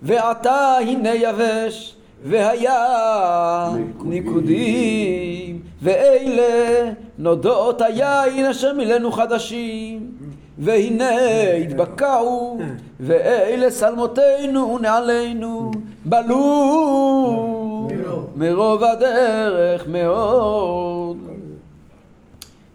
[0.03, 3.69] ועתה הנה יבש, והיה
[4.05, 10.11] ניקודים, ואלה נודות היין אשר מילאנו חדשים.
[10.59, 11.11] והנה
[11.53, 12.59] התבקעו,
[13.01, 15.71] ואלה שלמותינו ונעלינו,
[16.05, 17.89] בלו
[18.37, 21.17] מרוב הדרך מאוד.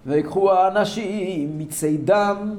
[0.05, 2.55] ויקחו האנשים מצידם,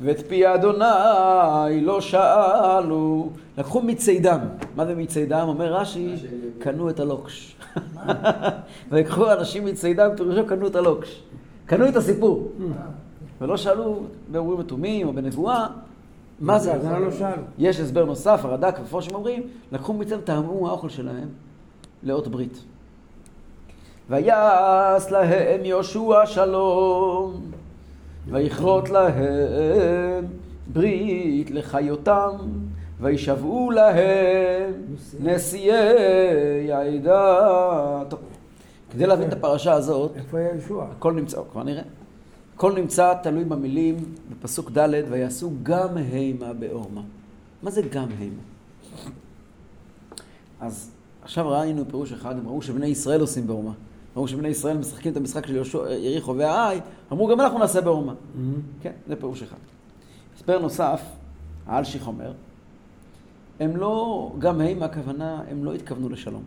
[0.00, 3.28] ואת פי אדוני לא שאלו.
[3.58, 4.38] לקחו מצידם.
[4.76, 5.44] מה זה מצידם?
[5.48, 6.14] אומר רש"י,
[6.58, 7.56] קנו את הלוקש.
[8.90, 11.22] ויקחו האנשים מצידם, פירושו קנו את הלוקש.
[11.66, 12.52] קנו את הסיפור.
[13.40, 15.66] ולא שאלו באורים ותומים או בנבואה,
[16.40, 16.74] מה זה?
[16.84, 17.42] למה לא שאלו?
[17.58, 19.42] יש הסבר נוסף, הרד"ק ומפורשים אומרים,
[19.72, 21.28] לקחו מצד טעמו האוכל שלהם
[22.02, 22.64] לאות ברית.
[24.10, 27.40] ויעש להם יהושע שלום,
[28.28, 30.24] ויכרות להם
[30.72, 32.30] ברית לחיותם,
[33.00, 34.72] וישבעו להם
[35.20, 38.02] נשיאי העדה.
[38.08, 38.20] טוב,
[38.90, 40.86] כדי להבין את הפרשה הזאת, איפה היה ישוע?
[40.96, 41.82] הכל נמצא, כבר נראה.
[42.54, 43.96] הכל נמצא תלוי במילים
[44.30, 47.02] בפסוק ד' ויעשו גם הימה בעורמה.
[47.62, 48.42] מה זה גם הימה?
[50.60, 50.90] אז
[51.22, 53.72] עכשיו ראינו פירוש אחד, הם ראו שבני ישראל עושים בעורמה.
[54.16, 56.80] ראו שבני ישראל משחקים את המשחק של יהושע- יריחו והאי,
[57.12, 58.14] אמרו גם אנחנו נעשה בעורמה.
[58.82, 59.56] כן, זה פירוש אחד.
[60.36, 61.02] הסבר נוסף,
[61.66, 62.32] האלשיך אומר,
[63.60, 66.42] הם לא, גם הם, הכוונה, הם לא התכוונו לשלום.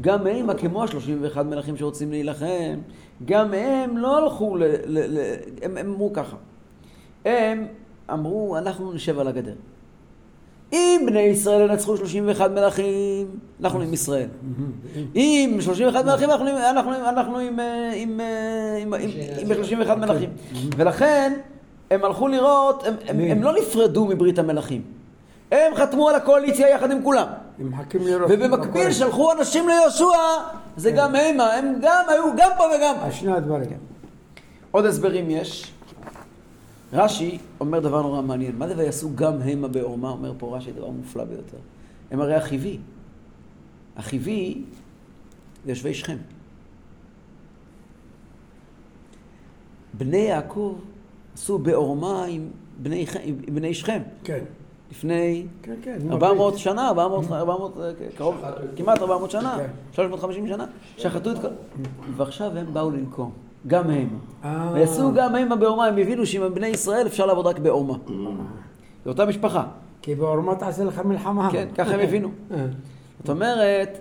[0.00, 2.78] גם הם, כמו ה-31 מלכים שרוצים להילחם,
[3.24, 4.62] גם הם לא הלכו ל...
[4.64, 5.18] ל, ל
[5.62, 6.36] הם, הם אמרו ככה.
[7.24, 7.66] הם
[8.12, 9.54] אמרו, אנחנו נשב על הגדר.
[10.72, 13.26] אם בני ישראל ינצחו 31 מלכים,
[13.60, 14.28] אנחנו עם ישראל.
[15.16, 18.78] אם 31 מלכים, אנחנו, עם- אנחנו, עם- אנחנו עם, אה, עם, אה,
[19.54, 20.30] 31 מלכים.
[20.76, 21.32] ולכן,
[21.90, 24.82] הם הלכו לראות, הם, הם, הם לא נפרדו מברית המלכים.
[25.50, 27.26] הם חתמו על הקואליציה יחד עם כולם.
[27.58, 28.30] הם מחכים לראות.
[28.30, 30.06] ובמקביל שלחו אנשים ליהושע,
[30.76, 33.12] זה גם המה, הם גם היו גם פה וגם פה.
[33.12, 33.78] שני הדברים.
[34.70, 35.72] עוד הסברים יש.
[36.92, 38.58] רש"י אומר דבר נורא מעניין.
[38.58, 40.10] מה זה ויעשו גם המה בעורמה?
[40.10, 41.56] אומר פה רש"י דבר מופלא ביותר.
[42.10, 42.78] הם הרי החיבי.
[43.96, 44.62] החיבי
[45.64, 46.16] זה יושבי שכם.
[49.94, 50.78] בני יעקב
[51.34, 54.02] עשו בעורמה עם בני, עם בני שכם.
[54.24, 54.44] כן.
[54.90, 55.98] לפני כן, כן.
[56.04, 56.58] נו, 400 הברית.
[56.58, 58.36] שנה, 400, 400, אה, קרוב,
[58.76, 59.66] כמעט 400 שנה, כן.
[59.92, 61.48] 350 שנה, שחטו את כל...
[62.16, 63.30] ועכשיו הם באו לנקום,
[63.66, 64.08] גם הם.
[64.44, 64.70] אה.
[64.74, 67.94] ויעשו גם הם בעורמה, הם הבינו שעם בני ישראל אפשר לעבוד רק בעורמה.
[69.04, 69.66] זו אותה משפחה,
[70.02, 71.48] כי בעורמה תעשה לך מלחמה.
[71.52, 72.28] כן, ככה הם הבינו.
[72.50, 72.66] אה.
[73.20, 73.98] זאת אומרת,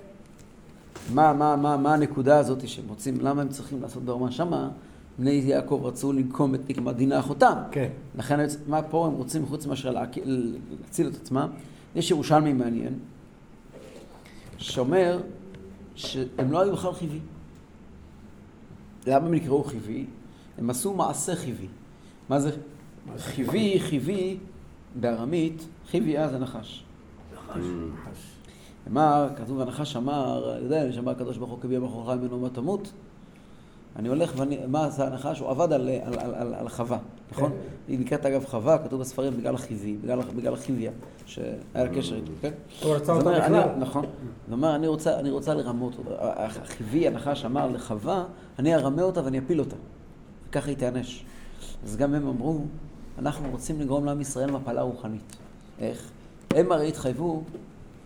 [1.13, 4.31] מה, מה, מה, מה הנקודה הזאת שהם רוצים, למה הם צריכים לעשות בעורמה?
[4.31, 4.69] שמה
[5.19, 7.53] בני יעקב רצו לנקום את מדינה אחותם.
[7.71, 7.89] כן.
[8.17, 11.47] לכן מה פה הם רוצים חוץ מאשר להציל את עצמם?
[11.95, 12.93] יש ירושלמי מעניין,
[14.57, 15.21] שאומר
[15.95, 17.19] שהם לא היו בכלל חיבי.
[19.07, 20.05] למה הם נקראו חיבי?
[20.57, 21.67] הם עשו מעשה חיבי.
[22.29, 22.51] מה זה?
[23.17, 24.37] חיבי, חיבי,
[24.95, 26.83] בארמית, חיבי אז זה נחש.
[28.87, 32.91] אמר, כתוב הנחש אמר, יודע, שמע הקדוש ברוך הוא כביע בכורך ממנו מה תמות.
[33.97, 35.39] אני הולך ואני, מה עשה הנחש?
[35.39, 36.97] הוא עבד על, על, על, על, על חווה,
[37.31, 37.51] נכון?
[37.87, 40.91] היא נקראת אגב חווה, כתוב בספרים בגלל החיבי, בגלל, בגלל החיביה,
[41.25, 42.51] שהיה לה קשר איתו, כן?
[42.83, 43.75] הוא רצה אותה אומר, אני- בכלל.
[43.79, 44.05] נכון.
[44.05, 44.11] הוא
[44.51, 46.09] אומר, אני רוצה, אני רוצה לרמות אותה.
[46.21, 48.25] החיבי, הנחש אמר לחווה,
[48.59, 49.75] אני ארמה אותה ואני אפיל אותה.
[50.49, 51.25] וככה היא תיענש.
[51.83, 52.59] אז גם הם אמרו,
[53.19, 55.35] אנחנו רוצים לגרום לעם ישראל מפלה רוחנית.
[55.79, 56.09] איך?
[56.55, 57.43] הם הרי התחייבו,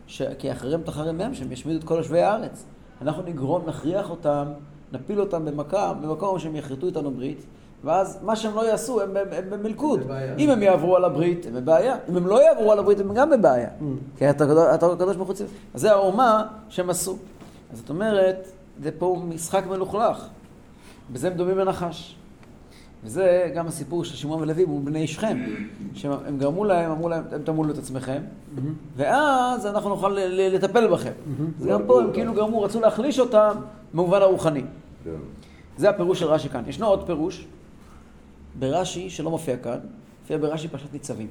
[0.08, 0.22] ש...
[0.40, 2.66] כי אחריהם תחריהם הם, שהם ישמידו את כל יושבי הארץ.
[3.02, 4.46] אנחנו נגרום, נכריח אותם,
[4.92, 7.46] נפיל אותם במכה, במקום שהם יכרתו איתנו ברית,
[7.84, 10.00] ואז מה שהם לא יעשו, הם, הם, הם במלכוד.
[10.38, 11.96] אם הם יעברו על הברית, הם בבעיה.
[12.10, 13.70] אם הם לא יעברו על הברית, הם גם בבעיה.
[14.18, 14.44] כי אתה
[14.92, 15.52] הקדוש ברוך הוא ציווה.
[15.74, 17.18] אז זה העורמה שהם עשו.
[17.72, 18.48] אז זאת אומרת,
[18.84, 20.28] זה פה משחק מלוכלך.
[21.14, 22.16] בזה הם דומים לנחש.
[23.04, 25.38] וזה גם הסיפור של שמעון ולוי מול בני שכם,
[25.94, 28.22] שהם גרמו להם, אמרו להם, אתם תמולו את עצמכם,
[28.98, 31.12] ואז אנחנו נוכל לטפל בכם.
[31.60, 33.52] אז גם פה הם כאילו גרמו, רצו להחליש אותם
[33.94, 34.64] במובן הרוחני.
[35.78, 36.64] זה הפירוש של רש"י כאן.
[36.68, 37.46] ישנו עוד פירוש,
[38.60, 39.80] ברש"י, שלא מופיע כאן,
[40.22, 41.28] מופיע ברש"י פרשת ניצבים.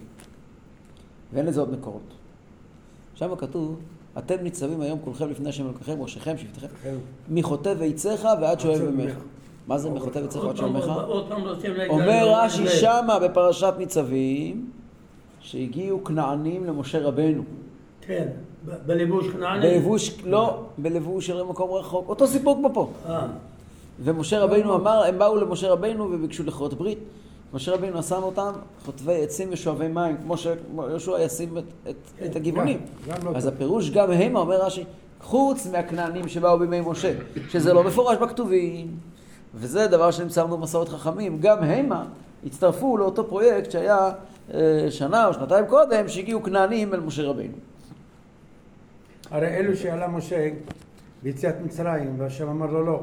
[1.32, 2.14] ואין לזה עוד מקורות.
[3.14, 3.80] שם כתוב,
[4.18, 6.94] אתם ניצבים היום כולכם לפני השם אלוקיכם, ראשיכם, שבטיכם, כן.
[7.28, 9.14] מחוטב עציך ועד שואב ממך.
[9.66, 10.84] מה זה מחוטב עציך ועד שואב ממך?
[11.06, 14.70] עוד פעם רוצים להגיד אומר לנו, רש"י שמה בפרשת ניצבים,
[15.40, 17.42] שהגיעו כנענים למשה רבנו.
[18.00, 18.28] כן,
[18.86, 19.68] בלבוש כנעני.
[19.68, 22.08] בלבוש, לא, בלבוש של מקום רחוק.
[22.08, 22.90] אותו סיפור כמו פה.
[24.00, 26.98] ומשה רבינו אמר, הם באו למשה רבינו וביקשו לכרות ברית.
[27.54, 28.52] משה רבינו שם אותם
[28.84, 32.80] חוטבי עצים ושואבי מים, כמו שיהושע ישים את, את, את הגבעונים.
[33.08, 33.54] לא אז טוב.
[33.54, 34.84] הפירוש גם המה, אומר רש"י,
[35.20, 37.14] חוץ מהכנענים שבאו בימי משה,
[37.48, 38.96] שזה לא מפורש בכתובים.
[39.54, 42.04] וזה דבר שנמצא לנו במסורת חכמים, גם המה
[42.46, 44.12] הצטרפו לאותו פרויקט שהיה
[44.54, 47.54] אה, שנה או שנתיים קודם, שהגיעו כנענים אל משה רבינו.
[49.30, 50.48] הרי אלו שעלה משה
[51.22, 53.00] ביציאת מצרים, והשם אמר לו לא,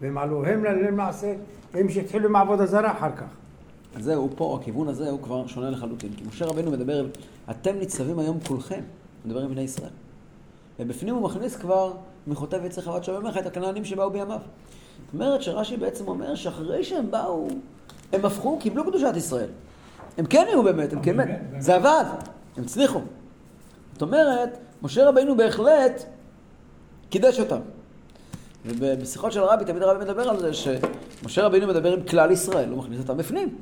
[0.00, 1.34] והם עלו הם למעשה,
[1.74, 3.26] הם שהתחילו עם עבודה זרה אחר כך.
[3.96, 6.12] אז זהו, פה, הכיוון הזה הוא כבר שונה לחלוטין.
[6.16, 7.06] כי משה רבנו מדבר,
[7.50, 8.80] אתם ניצבים היום כולכם,
[9.24, 9.90] מדבר עם בני ישראל.
[10.80, 11.92] ובפנים הוא מכניס כבר
[12.26, 14.38] מחוטב עץ חוות שוממך את הכנענים שבאו בימיו.
[14.38, 17.48] זאת אומרת שרש"י בעצם אומר שאחרי שהם באו,
[18.12, 19.48] הם הפכו, קיבלו קדושת ישראל.
[20.18, 22.04] הם כן היו באמת, הם כן באמת, זה עבד,
[22.56, 23.00] הם הצליחו.
[23.92, 26.04] זאת אומרת, משה רבינו בהחלט
[27.10, 27.60] קידש אותם.
[28.78, 32.78] ובשיחות של הרבי, תמיד הרבי מדבר על זה שמשה רבינו מדבר עם כלל ישראל, הוא
[32.78, 33.54] מכניס אותם בפנים.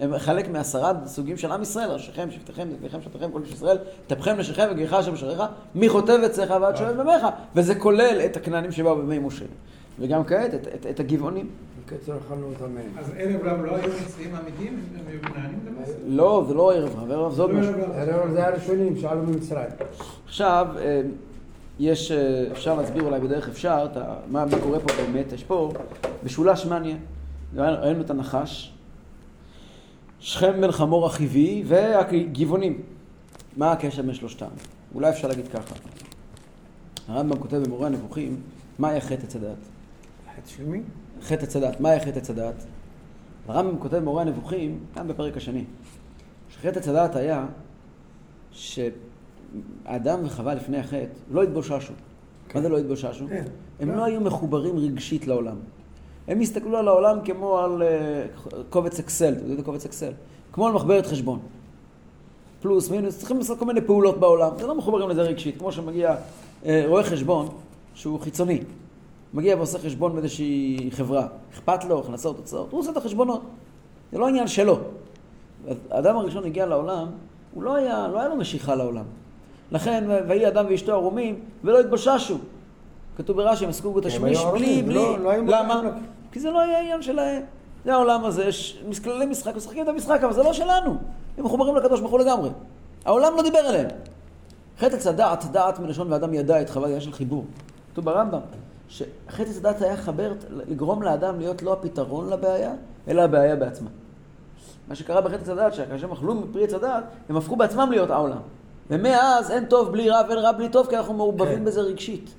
[0.00, 4.36] הם חלק מעשרה סוגים של עם ישראל, ראשיכם, שבטיכם, זקניכם, שבטיכם, כל איש ישראל, טפכם
[4.36, 5.42] נשיכם וגריך השם בשעריך,
[5.74, 9.44] מחוטב עציך ועד שואב ממך, וזה כולל את הכנענים שבאו בימי משה.
[9.98, 11.48] וגם כעת את, את, את הגבעונים.
[11.86, 12.90] בקיצור, אכלנו אותם מהם.
[12.98, 15.92] אז ערב רב לא היו נשיאים אמיתיים, הם היו מנהלים למעשה?
[16.06, 17.72] לא, זה לא ערב רב, ערב רב זה עוד משהו.
[17.94, 19.68] הרי זה הראשונים שעלו ממצרים.
[20.26, 21.00] עכשיו, אה,
[21.78, 25.44] יש, אה, אפשר להסביר אולי בדרך אפשר, את ה- מה מה קורה פה באמת, יש
[25.44, 25.72] פה
[26.24, 26.98] משולש מעניין.
[27.54, 28.72] ראינו את הנחש,
[30.20, 32.82] שכם בן חמור החיבי והגבעונים.
[33.56, 34.46] מה הקשר בין שלושתם?
[34.94, 35.74] אולי אפשר להגיד ככה.
[37.08, 38.40] הרמב"ם כותב במורה הנבוכים,
[38.78, 39.56] מה היה חטא עץ הדעת?
[40.36, 40.80] חטא של מי?
[41.22, 42.64] חטא עץ הדעת, מה היה חטא עץ הדעת?
[43.48, 45.64] הרמב"ם כותב במורה הנבוכים, כאן בפרק השני,
[46.50, 47.46] שחטא עץ הדעת היה
[49.84, 51.92] שאדם וחווה לפני החטא לא התבוששו.
[52.54, 53.26] מה זה לא התבוששו?
[53.28, 53.44] כן.
[53.80, 55.56] הם לא היו מחוברים רגשית לעולם.
[56.28, 58.24] הם הסתכלו על העולם כמו על אה,
[58.70, 60.12] קובץ אקסל, אתה יודע קובץ אקסל?
[60.52, 61.38] כמו על מחברת חשבון.
[62.60, 66.16] פלוס, מינוס, צריכים לעשות כל מיני פעולות בעולם, זה לא מחוברים לזה רגשית, כמו שמגיע
[66.66, 67.48] אה, רואה חשבון
[67.94, 68.60] שהוא חיצוני,
[69.34, 73.42] מגיע ועושה חשבון באיזושהי חברה, אכפת לו, הכנסות, תוצאות, הוא עושה את החשבונות,
[74.12, 74.78] זה לא עניין שלו.
[75.90, 77.08] האדם הראשון הגיע לעולם,
[77.54, 79.04] הוא לא היה, לא היה לו משיכה לעולם.
[79.72, 82.38] לכן, ויהי אדם ואשתו ערומים, ולא התבוששו.
[83.16, 85.80] כתוב ברש"י, הם עסקו בתשמיש בלי, בלי, לא- לא למה?
[86.32, 87.42] כי זה לא היה עניין שלהם.
[87.84, 90.96] זה העולם הזה, יש כללי משחק, משחקים את המשחק, אבל זה לא שלנו.
[91.38, 92.50] הם מחוברים לקדוש ברוך הוא לגמרי.
[93.04, 93.88] העולם לא דיבר אליהם.
[94.78, 97.44] חטא עץ הדעת, דעת מלשון ואדם ידע את חוויה של חיבור.
[97.92, 98.40] כתוב ברמב"ם,
[98.88, 102.72] שחטא עץ הדעת היה חבר, לגרום לאדם להיות לא הפתרון לבעיה,
[103.08, 103.90] אלא הבעיה בעצמה.
[104.88, 108.10] מה שקרה בחטא עץ הדעת, שכאשר הם אכלו מפרי עץ הדעת, הם הפכו בעצמם להיות
[108.10, 108.40] העולם.
[108.90, 111.64] ומאז אין טוב בלי רע ואין רע בלי טוב, כי אנחנו מעורבבים כן.
[111.64, 112.34] בזה רגשית.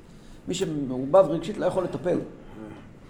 [0.48, 2.18] מי שמעורבב רגשית לא יכול לטפל.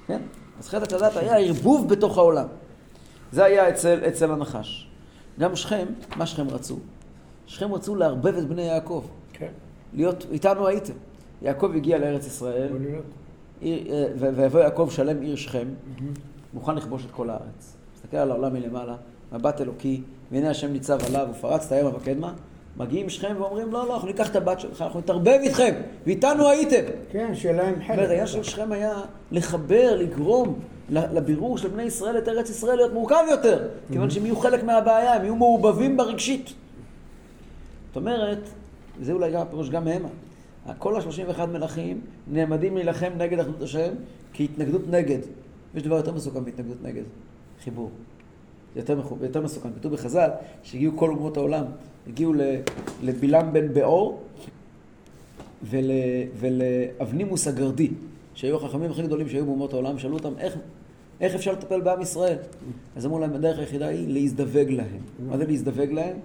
[0.08, 0.22] כן?
[0.60, 2.48] אז חטא עץ הדעת היה ערבוב בתוך העולם.
[3.32, 4.88] זה היה אצל, אצל הנחש.
[5.40, 6.78] גם שכם, מה שכם רצו?
[7.48, 9.04] שכם רצו לערבב את בני יעקב.
[9.34, 9.52] כן.
[9.94, 10.94] להיות, איתנו הייתם.
[11.42, 12.74] יעקב הגיע לארץ ישראל,
[13.64, 15.68] אה, ויבוא יעקב שלם עיר שכם,
[16.54, 17.76] מוכן לכבוש את כל הארץ.
[17.96, 18.96] מסתכל על העולם מלמעלה,
[19.32, 22.34] מבט אלוקי, והנה השם ניצב עליו, ופרץ את הים וקדמה.
[22.78, 25.74] מגיעים שכם ואומרים, לא, לא, אנחנו ניקח את הבת שלך, אנחנו נתערבב איתכם,
[26.06, 26.84] ואיתנו הייתם.
[27.12, 28.44] כן, להם זאת אומרת, העניין של חלק.
[28.44, 30.60] שכם היה לחבר, לגרום
[30.90, 35.14] לבירור של בני ישראל את ארץ ישראל להיות מורכב יותר, כיוון שהם יהיו חלק מהבעיה,
[35.14, 36.54] הם יהיו מעורבבים ברגשית.
[37.88, 38.40] זאת אומרת,
[39.00, 40.10] וזה אולי גם הפירוש גם מהמה,
[40.78, 43.94] כל ה-31 מלכים נעמדים להילחם נגד אחדות השם
[44.34, 45.20] כהתנגדות נגד.
[45.76, 47.04] יש דבר יותר מסוכן מהתנגדות נגד,
[47.64, 47.90] חיבור.
[48.74, 49.70] זה יותר, יותר מסוכן.
[49.80, 50.30] כתוב בחז"ל
[50.64, 51.66] שהגיעו כל אומות העולם,
[52.10, 52.34] הגיעו
[53.04, 54.20] לבלעם בן באור
[55.64, 55.92] ול,
[56.40, 57.90] ולאבנימוס הגרדי,
[58.34, 60.58] שהיו החכמים הכי גדולים שהיו באומות העולם, שאלו אותם איך,
[61.22, 62.38] איך אפשר לטפל בעם ישראל?
[62.96, 65.00] אז אמרו להם, הדרך היחידה היא להזדווג להם.
[65.30, 66.18] מה זה להזדווג להם?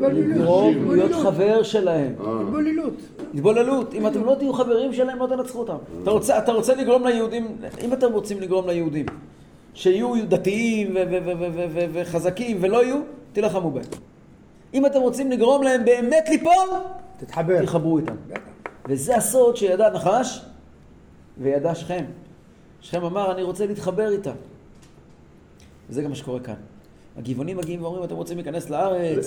[0.00, 2.12] לגרום להיות חבר שלהם.
[2.18, 2.94] התבוללות.
[3.34, 3.94] התבוללות.
[3.94, 5.76] אם אתם לא תהיו חברים שלהם, לא תנצחו אותם.
[6.02, 9.06] אתה רוצה, אתה רוצה לגרום ליהודים, אם אתם רוצים לגרום ליהודים
[9.74, 10.96] שיהיו דתיים
[11.92, 12.96] וחזקים ולא יהיו,
[13.32, 13.84] תילחמו בהם.
[14.74, 16.52] אם אתם רוצים לגרום להם באמת ליפול,
[17.16, 17.64] תתחבר.
[17.64, 18.14] תחברו איתם.
[18.88, 20.40] וזה הסוד שידע נחש
[21.38, 22.04] וידע שכם.
[22.80, 24.34] שכם אמר, אני רוצה להתחבר איתם.
[25.90, 26.54] וזה גם מה שקורה כאן.
[27.18, 29.26] הגבעונים מגיעים ואומרים, אתם רוצים להיכנס לארץ,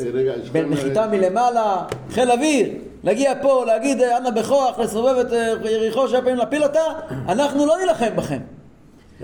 [0.54, 2.68] כאן- בנחיתה מלמעלה, חיל אוויר,
[3.04, 6.80] להגיע פה, להגיד, אה, אנא בכוח, לסובב את אה, יריחו, שבע פעמים להפיל אותה,
[7.28, 8.39] אנחנו לא נילחם בכם.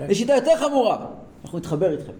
[0.08, 1.06] יש שיטה יותר חמורה,
[1.44, 2.12] אנחנו נתחבר איתכם.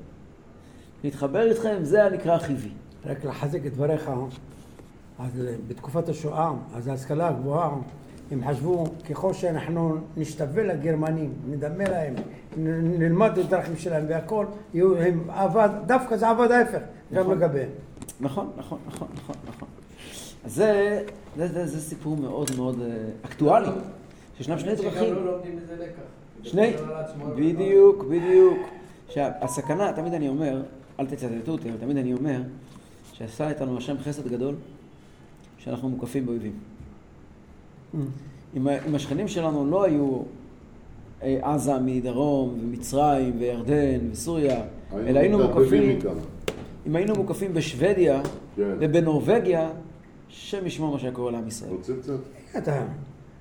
[1.05, 2.69] נתחבר איתכם, זה הנקרא חיבי.
[3.07, 4.11] רק לחזק את דבריך,
[5.19, 7.71] אז בתקופת השואה, אז ההשכלה הגבוהה,
[8.31, 12.15] הם חשבו ככל שאנחנו נשתווה לגרמנים, נדמה להם,
[12.83, 16.79] נלמד את הדרכים שלהם והכל, יהיו, הם עבד, דווקא זה עבד ההפך,
[17.13, 17.39] גם נכון.
[17.39, 17.69] לגביהם.
[18.21, 19.69] נכון, נכון, נכון, נכון, נכון.
[20.45, 21.03] אז זה,
[21.37, 22.87] זה, זה, זה סיפור מאוד מאוד אה,
[23.25, 23.71] אקטואלי,
[24.39, 25.15] שישנם שני דרכים.
[25.15, 26.03] לא לומדים מזה לקח.
[26.43, 28.59] שני, עצמו, בדיוק, בדיוק.
[29.07, 30.63] עכשיו, הסכנה, תמיד אני אומר,
[31.01, 32.41] אל תצטטו אותי, אבל תמיד אני אומר,
[33.19, 34.55] שעשה איתנו השם חסד גדול,
[35.59, 36.53] שאנחנו מוקפים באויבים.
[38.57, 40.19] אם, ה- אם השכנים שלנו לא היו
[41.23, 44.63] אה, עזה מדרום, ומצרים, וירדן, וסוריה,
[45.07, 45.99] אלא היינו מוקפים.
[46.87, 48.21] אם היינו מוקפים בשוודיה
[48.57, 48.63] כן.
[48.81, 49.69] ובנורבגיה,
[50.31, 51.71] השם ישמור מה שהיה קורה לעם ישראל.
[51.71, 52.13] רוצה קצת?
[52.59, 52.83] אתה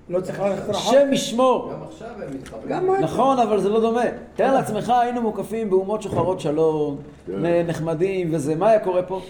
[0.10, 0.76] לא צריך ללכת רחוק.
[0.94, 1.72] השם ישמור.
[1.74, 2.94] גם עכשיו הם מתחברים.
[3.04, 4.02] נכון, אבל זה לא דומה.
[4.36, 6.98] תאר לעצמך, היינו מוקפים באומות שוחרות שלום,
[7.28, 7.66] כן.
[7.68, 9.22] נחמדים וזה, מה היה קורה פה?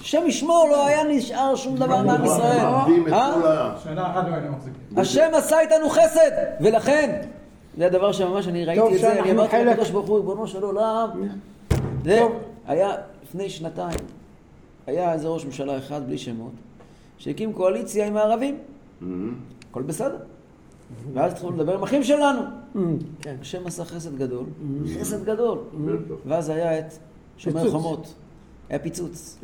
[0.00, 2.60] השם ישמור, לא היה נשאר שום דבר מעם ישראל.
[3.12, 3.36] אה?
[3.42, 5.00] לא.
[5.00, 6.30] השם עשה איתנו חסד,
[6.60, 7.20] ולכן,
[7.78, 9.64] זה הדבר שממש אני ראיתי את זה, אני אמרתי.
[9.64, 11.08] לקדוש ברוך הוא, ריבונו של עולם,
[12.04, 12.22] זה
[12.66, 12.90] היה
[13.22, 13.98] לפני שנתיים,
[14.86, 16.52] היה איזה ראש ממשלה אחד, בלי שמות,
[17.18, 18.58] שהקים קואליציה עם הערבים,
[19.00, 19.34] מהמם.
[19.70, 20.16] הכל בסדר.
[21.14, 22.40] ואז התחילו לדבר עם אחים שלנו.
[23.20, 23.36] כן.
[23.40, 24.44] השם עשה חסד גדול,
[25.00, 25.58] חסד גדול.
[25.74, 26.14] בטח.
[26.26, 26.92] ואז היה את
[27.36, 27.70] שומר.
[27.70, 28.14] חומות,
[28.70, 29.38] היה פיצוץ.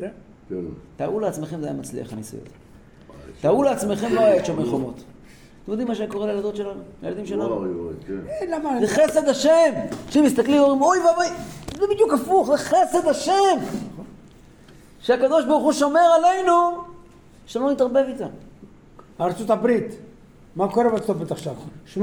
[0.49, 0.55] כן.
[0.97, 2.49] תארו לעצמכם זה היה מצליח הניסוי הזה.
[3.41, 5.03] תארו לעצמכם לא היה את שומר חומות.
[5.63, 7.65] אתם יודעים מה שהיה קורה לילדות שלנו, לילדים שלנו?
[8.07, 8.13] כן.
[8.53, 8.79] אה?
[8.79, 9.71] זה חסד השם!
[10.07, 11.27] כשמסתכלים ואומרים אוי ואבוי,
[11.79, 13.57] זה בדיוק הפוך, זה חסד השם!
[14.99, 16.53] שהקדוש ברוך הוא שומר עלינו,
[17.45, 18.29] שלא נתערבב איתם.
[19.21, 19.95] ארצות הברית,
[20.55, 21.53] מה קורה בארצות הברית עכשיו?
[21.95, 21.99] 80%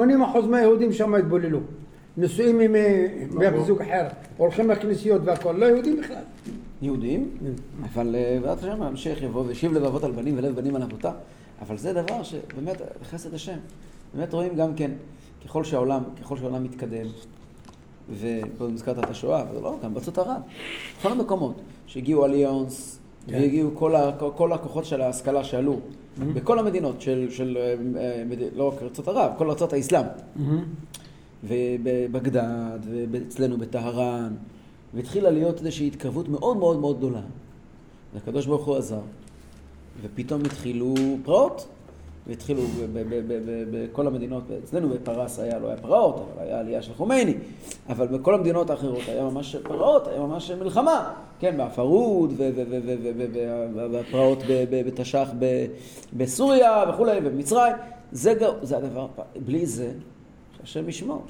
[0.49, 1.61] מהיהודים שם התבוללו.
[2.17, 6.23] נשואים עם אה, בן זוג אחר, הולכים לכנסיות והכל, לא יהודים בכלל.
[6.83, 7.37] יהודים,
[7.83, 11.13] אבל אה, בעזרת השם ההמשך יבוא וישיב לב אבות על בנים ולב בנים על אבותה.
[11.63, 13.57] אבל זה דבר שבאמת, חסד השם.
[14.15, 14.91] באמת רואים גם כן,
[15.45, 17.07] ככל שהעולם, ככל שהעולם מתקדם,
[18.21, 20.41] ופה הזכרת את השואה, אבל לא, גם בארצות ערב,
[20.99, 23.33] בכל המקומות, שהגיעו אליאנס, כן.
[23.35, 25.81] והגיעו כל, ה, כל, כל הכוחות של ההשכלה שעלו,
[26.35, 28.23] בכל המדינות של, של אה, אה,
[28.55, 30.05] לא רק ארצות ערב, כל ארצות האסלאם.
[31.45, 32.79] ובבגדד,
[33.11, 34.35] ואצלנו בטהרן,
[34.95, 37.21] והתחילה להיות איזושהי התקרבות מאוד מאוד מאוד גדולה.
[38.15, 39.01] והקדוש ברוך הוא עזר,
[40.03, 41.67] ופתאום התחילו פרעות,
[42.27, 42.63] והתחילו
[43.71, 47.35] בכל המדינות, אצלנו בפרס היה, לא היה פרעות, אבל היה עלייה של חומייני,
[47.89, 52.33] אבל בכל המדינות האחרות היה ממש פרעות, היה ממש מלחמה, כן, בהפרהוד,
[53.93, 54.39] והפרעות
[54.71, 55.29] בתש"ח
[56.17, 57.75] בסוריה וכולי, ובמצרים,
[58.13, 58.35] זה,
[58.77, 59.07] הדבר,
[59.47, 59.93] בלי זה,
[60.59, 61.23] שהשם ישמור.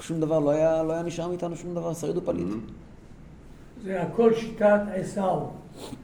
[0.00, 2.46] שום דבר לא היה, לא היה נשאר מאיתנו שום דבר, שריד ופליט.
[3.84, 5.50] זה הכל שיטת עשו.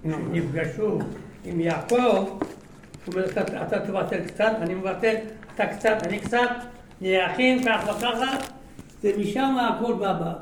[0.05, 0.99] נפגשו
[1.45, 2.29] עם יעקב, הוא
[3.15, 5.15] אומר, "אתה- אתה תוותר קצת, אני מוותר,
[5.55, 6.49] אתה קצת, אני קצת,
[7.01, 8.37] נהיה אחים, ככה וככה,
[9.05, 10.33] ומשם הכל בא.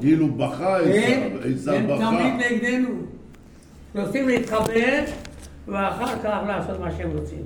[0.00, 0.90] כאילו בכה הם
[1.54, 2.30] עשיו, עשיו הם.
[2.38, 2.88] תמיד נגדנו.
[3.94, 5.00] רוצים להתחבר,
[5.68, 7.44] ואחר כך לעשות מה שהם רוצים.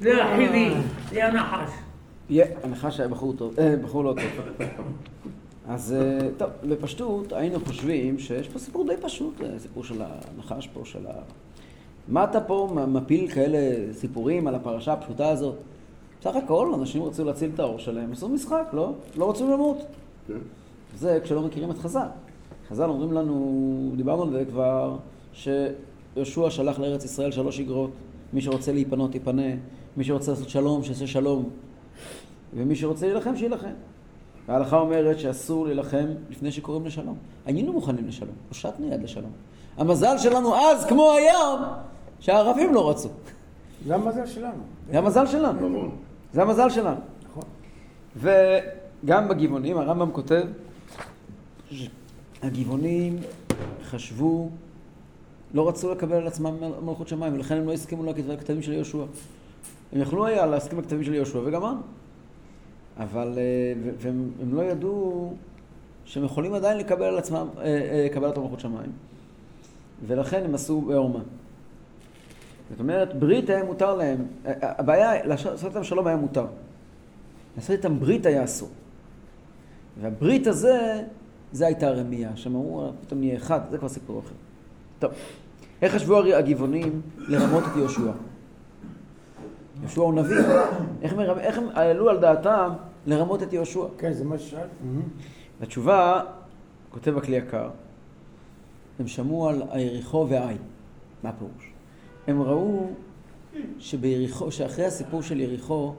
[0.00, 0.70] זה החיבי,
[1.10, 1.70] זה הנחש.
[2.62, 4.66] הנחש היה בחור טוב, אה, בחור לא טוב.
[5.68, 10.66] אז אה, טוב, בפשטות היינו חושבים שיש פה סיפור די פשוט, אה, סיפור של הנחש
[10.66, 11.12] פה, של ה...
[12.08, 15.54] מה אתה פה מפיל כאלה סיפורים על הפרשה הפשוטה הזאת?
[16.20, 18.92] בסך הכל אנשים רצו להציל את האור שלהם, עשו משחק, לא?
[19.16, 19.78] לא רצו למות.
[20.28, 20.34] כן.
[20.96, 22.06] זה כשלא מכירים את חז"ל.
[22.68, 24.96] חז"ל אומרים לנו, דיברנו על זה כבר,
[25.32, 27.90] שיהושע שלח לארץ ישראל שלוש אגרות.
[28.32, 29.52] מי שרוצה להיפנות, ייפנה.
[29.96, 31.48] מי שרוצה לעשות שלום, שיעשה שלום.
[32.54, 33.72] ומי שרוצה להילחם, שיילחם.
[34.48, 37.16] ההלכה אומרת שאסור להילחם לפני שקוראים לשלום.
[37.46, 39.30] היינו מוכנים לשלום, הושטנו יד לשלום.
[39.76, 41.60] המזל שלנו אז, כמו היום,
[42.20, 43.08] שהערבים לא רצו.
[43.86, 44.62] זה המזל שלנו.
[44.90, 45.90] זה המזל שלנו.
[46.32, 47.00] זה המזל שלנו.
[47.30, 47.42] נכון.
[48.16, 50.44] וגם בגבעונים, הרמב"ם כותב,
[52.42, 53.18] הגבעונים
[53.84, 54.50] חשבו,
[55.54, 59.04] לא רצו לקבל על עצמם מלכות שמיים, ולכן הם לא הסכימו לכתבים של יהושע.
[59.92, 61.80] הם יכלו היה להסכים לכתבים של יהושע וגמרנו.
[62.98, 63.42] אבל, אה,
[63.98, 65.34] והם הם לא ידעו
[66.04, 68.92] שהם יכולים עדיין לקבל על עצמם, אה, אה, קבלת מלכות שמיים.
[70.06, 71.20] ולכן הם עשו בעורמה.
[72.70, 76.46] זאת אומרת, ברית היה מותר להם, הבעיה, לעשות איתם שלום היה מותר.
[77.56, 78.68] לעשות איתם ברית היה אסור.
[80.00, 81.02] והברית הזה,
[81.52, 84.34] זה הייתה רמייה, שהם אמרו, פתאום נהיה אחד, זה כבר סיפור אחר.
[84.98, 85.10] טוב,
[85.82, 88.10] איך חשבו הגבעונים לרמות את יהושע?
[89.80, 90.36] יהושע הוא נביא,
[91.02, 91.38] איך, מרמ...
[91.38, 92.72] איך הם העלו על דעתם
[93.06, 93.84] לרמות את יהושע?
[93.98, 94.68] כן, זה מה ששאלת.
[95.60, 96.22] התשובה,
[96.90, 97.70] כותב הכלי יקר,
[98.98, 100.56] הם שמעו על היריחו והעי.
[101.22, 101.72] מה הפירוש?
[102.26, 102.86] הם ראו
[103.78, 105.94] שביריחו, שאחרי הסיפור של יריחו,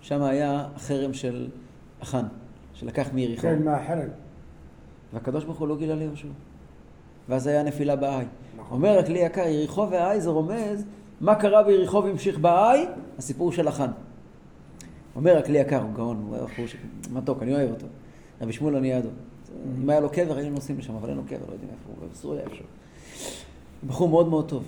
[0.00, 1.48] שם היה החרם של
[2.02, 2.24] אחן,
[2.74, 3.42] שלקח מיריחו.
[3.42, 4.08] כן, מהחרם.
[5.12, 6.28] והקדוש ברוך הוא לא גילה ליהושע.
[7.28, 8.24] ואז היה נפילה בעי.
[8.56, 8.76] נכון.
[8.76, 10.84] אומר הכלי יקר, יריחו והעי זה רומז,
[11.22, 12.86] מה קרה ביריחו והמשיך בעי?
[13.18, 13.90] הסיפור של אחן.
[15.16, 16.76] אומר הכלי יקר, הוא גאון, הוא היה בחור ש...
[17.12, 17.86] מתוק, אני אוהב אותו.
[18.40, 19.08] רבי שמואל הניאדו.
[19.82, 22.08] אם היה לו קבר, היינו נוסעים לשם, אבל אין לו קבר, לא יודעים איפה הוא,
[22.12, 22.64] בסוריה איפשהו.
[23.86, 24.64] בחור מאוד מאוד טוב.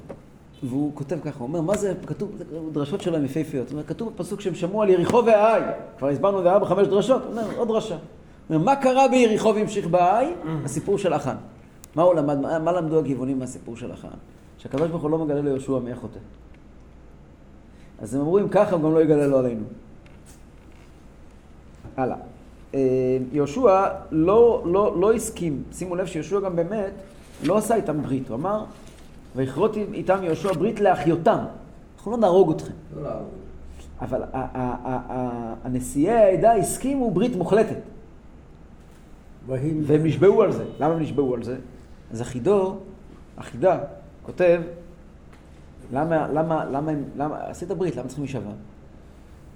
[0.62, 2.30] והוא כותב ככה, הוא אומר, מה זה, כתוב,
[2.72, 3.68] דרשות שלו הם יפהפיות.
[3.68, 5.62] הוא אומר, כתוב בפסוק שהם שמעו על יריחו והעי.
[5.98, 7.22] כבר הסברנו את זה ארבע, חמש דרשות.
[7.22, 7.94] הוא אומר, עוד דרשה.
[7.94, 10.26] הוא אומר, מה קרה ביריחו והמשיך בעי?
[10.64, 11.36] הסיפור של אחן.
[11.94, 14.08] מה הוא למד, מה, מה למדו הגבעונים מהסיפור של אחן?
[14.64, 16.18] שהקדוש ברוך הוא לא מגלה ליהושע מי החוטא.
[17.98, 19.64] אז הם אמרו, אם ככה, הוא גם לא יגלה לו עלינו.
[21.96, 22.16] הלאה.
[22.74, 22.80] אה,
[23.32, 26.92] יהושע לא, לא, לא הסכים, שימו לב שיהושע גם באמת
[27.44, 28.64] לא עשה איתם ברית, הוא אמר,
[29.36, 31.38] ויכרות איתם יהושע ברית להחיותם,
[31.96, 32.72] אנחנו לא נהרוג אתכם.
[33.02, 33.10] לא.
[34.00, 34.22] אבל
[35.64, 37.78] הנשיאי העדה הסכימו ברית מוחלטת,
[39.46, 40.64] והם נשבעו על זה.
[40.80, 41.56] למה הם נשבעו על זה?
[42.12, 42.76] אז אחידו,
[43.36, 43.78] אחידה,
[44.24, 44.62] כותב,
[45.92, 48.50] למה, למה, למה, למה, עשית ברית, למה צריכים להישבע?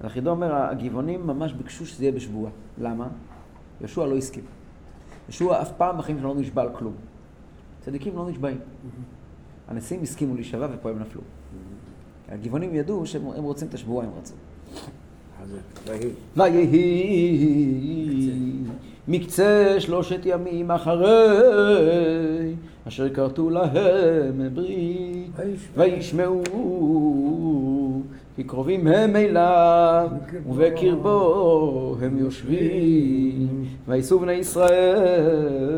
[0.03, 2.53] אחידו אומר, הגבעונים ממש ביקשו שזה יהיה בשבועה.
[2.79, 3.09] למה?
[3.81, 4.45] יהושע לא הסכים.
[5.29, 6.95] יהושע אף פעם בחיים שלו לא נשבע על כלום.
[7.81, 8.59] צדיקים לא נשבעים.
[9.69, 11.23] הנשיאים הסכימו להישבע ופה הם נפלו.
[12.29, 14.35] הגבעונים ידעו שהם הם רוצים את השבועה, הם רצו.
[16.37, 16.65] ויהי
[19.09, 22.55] מקצה שלושת ימים אחרי
[22.89, 25.31] אשר כרתו להם ברית
[25.77, 26.43] וישמעו
[28.37, 30.09] כי קרובים הם אליו
[30.49, 35.75] ובקרבו הם יושבים וייסעו בני ישראל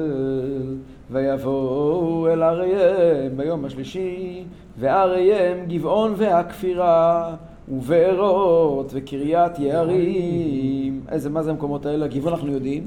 [1.10, 4.44] ויבואו אל עריהם ביום השלישי
[4.78, 7.34] ועריהם גבעון והכפירה
[7.68, 11.00] ובארות וקריית יערים.
[11.08, 12.06] איזה, מה זה המקומות האלה?
[12.06, 12.86] גבעון אנחנו יודעים.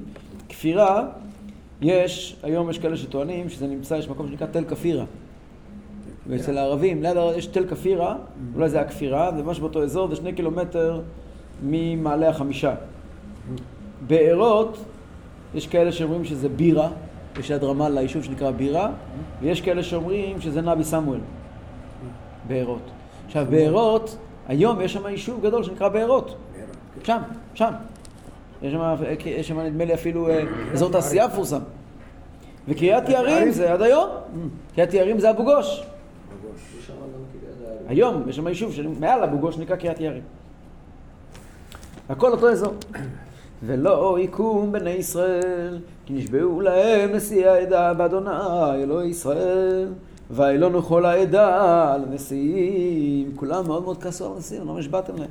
[0.49, 1.07] כפירה,
[1.83, 5.05] יש, היום יש כאלה שטוענים שזה נמצא, יש מקום שנקרא תל כפירה.
[6.27, 8.15] ואצל הערבים, ליד הר- יש תל כפירה,
[8.55, 11.01] אולי זה הכפירה, זה ממש באותו אזור, זה שני קילומטר
[11.63, 12.75] ממעלה החמישה.
[14.07, 14.77] בארות,
[15.55, 16.89] יש כאלה שאומרים שזה בירה,
[17.39, 18.89] יש ליד רמאללה יישוב שנקרא בירה,
[19.41, 21.19] ויש כאלה שאומרים שזה נבי סמואל,
[22.47, 22.81] בארות.
[23.25, 24.17] עכשיו, בארות,
[24.47, 26.35] היום יש שם יישוב גדול שנקרא בארות.
[27.03, 27.21] שם,
[27.53, 27.71] שם.
[28.63, 30.43] יש שם, נדמה לי אפילו אה,
[30.73, 31.59] אזור תעשייה מפורסם.
[32.67, 34.09] וקריית יערים זה עד היום.
[34.75, 35.83] קריית יערים זה אבו גוש.
[37.87, 40.23] היום יש שם יישוב שמעל אבו גוש שנקרא קריית יערים.
[42.09, 42.73] הכל אותו אזור.
[43.65, 49.87] ולא יקום בני ישראל, כי נשבעו להם נשיא העדה באדוני אלוהי ישראל,
[50.31, 53.31] וילונו כל העדה על הנשיאים.
[53.35, 55.29] כולם מאוד מאוד כעסו על הנשיאים, לא נשבעתם להם.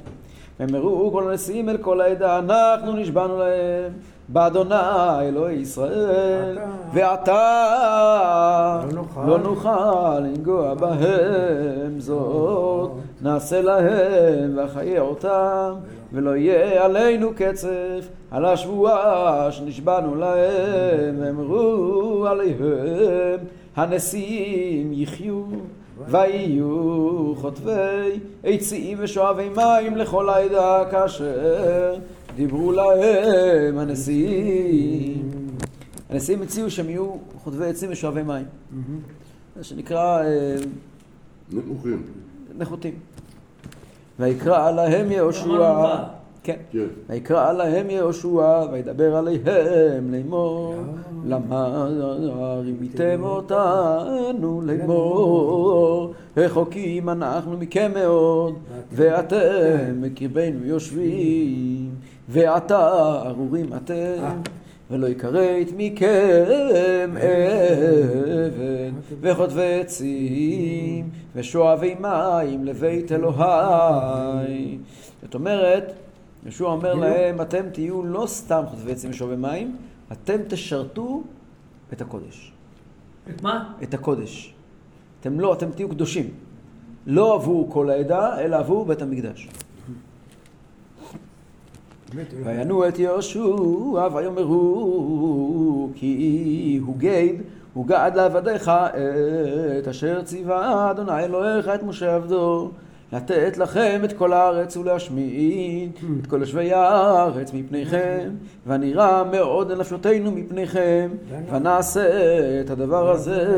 [0.60, 3.92] והם הראו כל הנשיאים אל כל העדה, אנחנו נשבענו להם
[4.28, 4.74] באדוני
[5.20, 6.58] אלוהי ישראל,
[6.94, 9.20] ועתה לא נוכל.
[9.26, 12.90] לא נוכל לנגוע בהם זאת,
[13.22, 15.72] נעשה להם וחיי אותם,
[16.12, 23.38] ולא יהיה עלינו קצף על השבועה שנשבענו להם, ואמרו עליהם
[23.76, 25.42] הנשיאים יחיו.
[26.08, 31.94] ויהיו חוטבי עצים ושואבי מים לכל העדה כאשר
[32.36, 35.30] דיברו להם הנשיאים.
[36.10, 38.46] הנשיאים הציעו שהם יהיו חוטבי עצים ושואבי מים.
[39.56, 40.56] זה שנקרא אה,
[41.52, 42.02] נמוכים.
[42.58, 42.94] נחותים.
[44.18, 45.96] ויקרא להם יהושע,
[46.44, 46.56] כן.
[47.08, 50.74] ויקרא להם יהושע, וידבר עליהם לאמור,
[51.26, 51.88] למה
[52.64, 58.54] רימיתם אותנו לאמור, רחוקים אנחנו מכם מאוד,
[58.92, 61.90] ואתם בקרבנו יושבים,
[62.28, 64.40] ועתה ארורים אתם.
[64.90, 74.78] ולא יכרת מכם אבן וחוטבי עצים ושואבי מים לבית אלוהי.
[75.22, 75.92] זאת אומרת,
[76.46, 79.76] ישוע אומר להם, אתם תהיו לא סתם חוטבי עצים ושואבי מים,
[80.12, 81.22] אתם תשרתו
[81.92, 82.52] את הקודש.
[83.30, 83.72] את מה?
[83.82, 84.54] את הקודש.
[85.20, 86.26] אתם לא, אתם תהיו קדושים.
[87.06, 89.48] לא עבור כל העדה, אלא עבור בית המקדש.
[92.14, 93.40] באמת, הוא- ויענו את יהושע
[94.14, 97.32] ויאמרו כי הוא גד
[97.74, 98.70] הוא גד לעבדיך
[99.78, 102.70] את אשר ציווה אדוני אלוהיך את משה עבדו
[103.12, 105.90] לתת לכם את כל הארץ ולהשמיד
[106.20, 108.30] את כל יושבי הארץ מפניכם
[108.66, 111.10] ונראה מאוד לנפשותינו מפניכם
[111.52, 112.10] ונעשה
[112.60, 113.56] את הדבר הזה.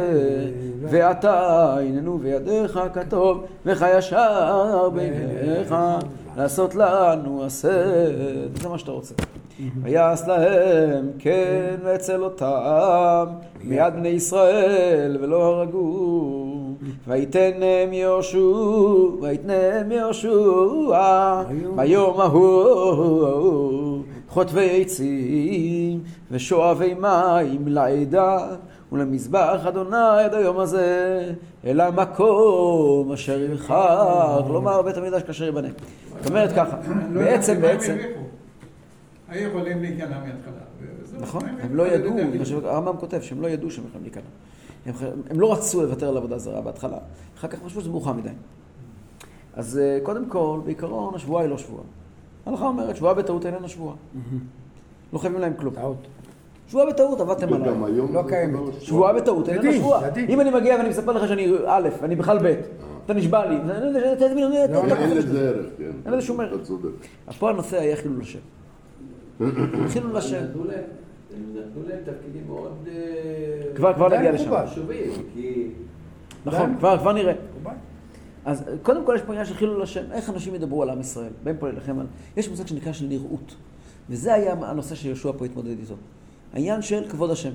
[0.83, 5.75] ועתה הננו בידיך כטוב וכישר בעיניך
[6.37, 9.15] לעשות לנו הסד, זה מה שאתה רוצה.
[9.83, 13.27] ויעש להם כן ואצל אותם
[13.65, 16.54] מיד בני ישראל ולא הרגו
[17.09, 18.39] ויתנם יהושע
[19.21, 21.43] ויתנם יהושע
[21.77, 26.01] ביום ההוא חוטבי עצים
[26.31, 28.39] ושואבי מים לעדה
[28.93, 31.21] ולמזבח אדוני עד היום הזה
[31.65, 35.69] אל המקום אשר יבחר כלומר בית המקדש כאשר ייבנה
[36.19, 36.77] זאת אומרת ככה
[37.13, 37.97] לא בעצם הם בעצם?
[39.29, 40.53] היו יכולים להיכנע מההתחלה.
[41.03, 44.23] וזהו, נכון, הם לא ידעו, שהרמב"ם כותב, שהם לא ידעו שהם יכולים להיכנע.
[44.87, 44.95] הם,
[45.31, 46.99] הם לא רצו לוותר על עבודה זרה בהתחלה,
[47.39, 48.29] אחר כך חשבו שזה מאוחר מדי.
[49.55, 51.83] אז אה, קודם כל, בעיקרון, השבועה היא לא שבועה.
[52.47, 53.95] ההלכה אומרת, שבועה בטעות איננה שבועה.
[55.13, 55.75] לא חייבים להם כלום.
[55.75, 55.97] טעות.
[56.69, 57.73] שבועה בטעות, עבדתם עליי.
[58.13, 58.61] לא קיימת.
[58.81, 60.09] שבועה בטעות, איננה שבועה.
[60.29, 62.55] אם אני מגיע ואני מספר לך שאני א', ואני בכלל ב',
[63.05, 63.73] אתה נשבע לי, לא,
[64.85, 65.91] אין לזה ערך, כן.
[66.07, 66.55] אין לזה שום ערך.
[66.55, 66.89] אתה צודק.
[67.27, 68.39] אז פה הנושא היה חילול השם.
[69.93, 70.45] חילול השם.
[71.37, 74.67] הם נתנו להם תפקידים מאוד אה, כבר, כבר נגיע לשם.
[74.67, 75.69] חשובים, כי
[76.47, 77.33] נכון, כבר, כבר נראה.
[78.45, 81.33] אז קודם כל יש פה עניין של חילול השם, איך אנשים ידברו על עם ישראל,
[81.45, 82.07] בין פה להילחם על...
[82.37, 83.55] יש מושג שנקרא של נראות,
[84.11, 85.95] וזה היה הנושא שיהושע פה התמודד איתו.
[86.53, 87.53] העניין של כבוד השם.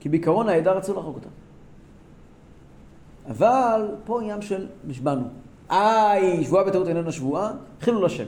[0.00, 1.28] כי בעיקרון העדה רצו להרוג אותם.
[3.28, 5.26] אבל פה עניין של נשבענו.
[5.70, 8.24] איי, שבועה בטעות איננה שבועה, חילול השם.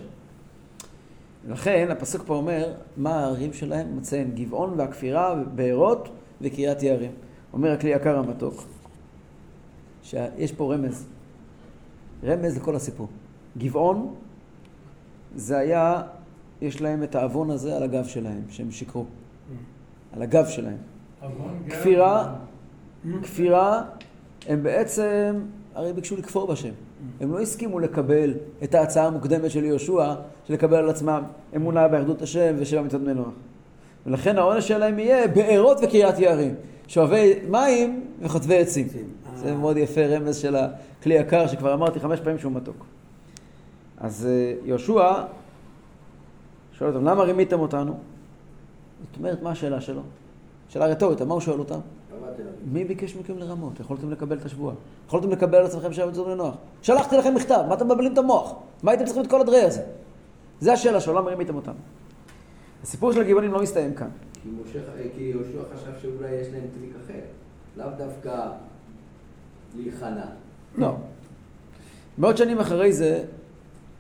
[1.49, 3.97] לכן הפסוק פה אומר, מה הערים שלהם?
[3.97, 6.09] מציין גבעון והכפירה, בארות
[6.41, 7.13] וקריית יערים.
[7.53, 8.65] אומר הכלי יקר המתוק,
[10.03, 11.07] שיש פה רמז.
[12.25, 13.09] רמז לכל הסיפור.
[13.59, 14.15] גבעון,
[15.35, 16.03] זה היה,
[16.61, 19.05] יש להם את העוון הזה על הגב שלהם, שהם שיקרו.
[20.13, 20.77] על הגב שלהם.
[21.69, 22.35] כפירה,
[23.23, 23.83] כפירה,
[24.47, 25.41] הם בעצם,
[25.75, 26.73] הרי ביקשו לכפור בשם.
[27.21, 30.15] הם לא הסכימו לקבל את ההצעה המוקדמת של יהושע,
[30.45, 31.23] של לקבל על עצמם
[31.57, 33.29] אמונה באחדות השם ושבע מצוות בני נוח.
[34.07, 36.55] ולכן העונש שלהם יהיה בארות וקריית יערים,
[36.89, 38.89] שואבי מים וחוטבי עצים.
[39.37, 42.87] זה מאוד יפה, רמז של הכלי יקר, שכבר אמרתי חמש פעמים שהוא מתוק.
[43.99, 45.13] אז אה, יהושע
[46.79, 47.99] שואל אותם, למה רימיתם אותנו?
[49.01, 50.03] זאת אומרת, מה השאלה שלו?
[50.69, 51.79] שאלה רטורית, מה הוא שואל אותם?
[52.73, 53.81] מי ביקש מכם לרמות?
[53.81, 54.75] יכולתם לקבל את השבועה.
[55.07, 56.55] יכולתם לקבל על עצמכם שבע מצוות בני נוח.
[56.83, 58.55] שלחתי לכם מכתב, מה אתם מבלבלים את המוח?
[58.83, 59.83] מה הייתם צריכים את כל הדרי הזה?
[60.61, 61.75] זה השאלה שלו, למה רימיתם אותנו?
[62.83, 64.09] הסיפור של הגבעונים לא מסתיים כאן.
[64.43, 64.49] כי
[65.17, 67.21] כי יהושע חשב שאולי יש להם טריק אחר,
[67.77, 68.51] לאו דווקא
[69.77, 70.27] להיכנע.
[70.79, 70.97] לא.
[72.19, 73.25] מאות שנים אחרי זה,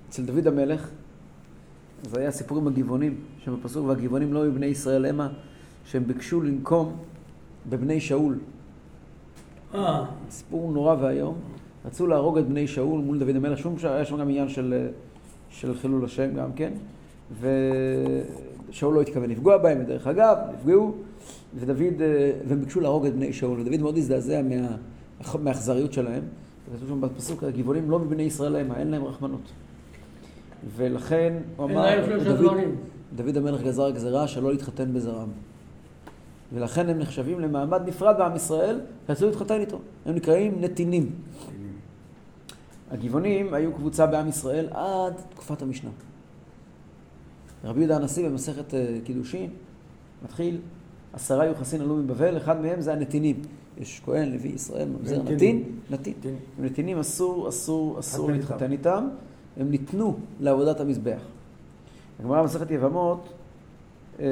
[0.08, 0.88] אצל דוד המלך,
[2.02, 5.28] זה היה סיפור עם הגבעונים, שבפסוק והגבעונים לא מבני ישראל המה,
[5.84, 6.96] שהם ביקשו לנקום
[7.70, 8.38] בבני שאול.
[9.74, 11.34] אה, סיפור נורא ואיום.
[11.84, 14.88] רצו להרוג את בני שאול מול דוד המלך, שום שהיה שם גם עניין של,
[15.50, 16.72] של חילול השם גם כן,
[17.40, 20.94] ושאול לא התכוון לפגוע בהם, ודרך אגב, נפגעו,
[21.54, 24.76] ודוד, אה, והם ביקשו להרוג את בני שאול, ודוד מאוד הזדעזע מה,
[25.38, 26.22] מהאכזריות שלהם.
[26.76, 29.52] כתוב שם בפסוק, הגבעונים לא מבני ישראל המה, אין להם רחמנות.
[30.76, 32.58] ולכן הוא אמר, דוד.
[33.16, 35.28] דוד המלך גזר גזירה שלא להתחתן בזרעם.
[36.52, 39.78] ולכן הם נחשבים למעמד נפרד בעם ישראל, רצו להתחתן איתו.
[40.06, 41.10] הם נקראים נתינים.
[42.90, 45.90] הגבעונים היו קבוצה בעם ישראל עד תקופת המשנה.
[47.64, 49.50] רבי יהודה הנשיא במסכת אה, קידושין
[50.24, 50.60] מתחיל,
[51.12, 53.42] עשרה יוחסין עלו מבבל, אחד מהם זה הנתינים.
[53.78, 55.22] יש כהן, לוי, ישראל, ממזר.
[55.22, 56.14] נתין, נתין.
[56.58, 59.08] נתינים אסור, אסור, אסור להתחתן להתחתן איתם,
[59.56, 61.20] הם ניתנו לעבודת המזבח.
[62.20, 63.28] הגמרא במסכת יבמות
[64.20, 64.26] אה,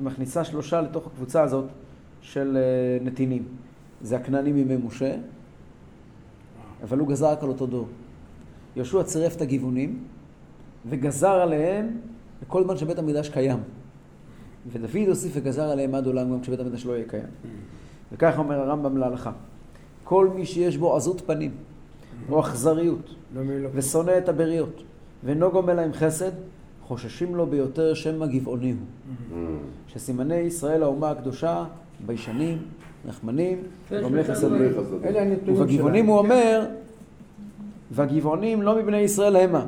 [0.00, 1.64] מכניסה שלושה לתוך הקבוצה הזאת
[2.20, 3.44] של אה, נתינים.
[4.02, 5.16] זה הכנענים ימי משה,
[6.82, 7.88] אבל הוא גזר רק על אותו דור.
[8.76, 10.04] יהושע צירף את הגבעונים
[10.86, 11.98] וגזר עליהם
[12.42, 13.58] לכל זמן שבית המקדש קיים.
[14.72, 17.26] ודוד הוסיף וגזר עליהם עד עולם גם כשבית המקדש לא יהיה קיים.
[18.12, 19.32] וכך אומר הרמב"ם להלכה.
[20.04, 21.50] כל מי שיש בו עזות פנים
[22.30, 23.68] או אכזריות לא לא.
[23.74, 24.82] ושונא את הבריות
[25.24, 26.32] ואינו גומל להם חסד,
[26.90, 29.38] חוששים לו ביותר שמא גבעוני הוא.
[29.86, 31.64] שסימני ישראל האומה הקדושה,
[32.06, 32.58] ביישנים,
[33.08, 33.62] נחמנים,
[34.02, 34.48] גומלי חסד.
[34.48, 35.04] גומלי חסדים.
[35.04, 36.66] אלה הנתונים ובגבעונים הוא אומר,
[37.90, 39.66] והגבעונים לא מבני ישראל המה.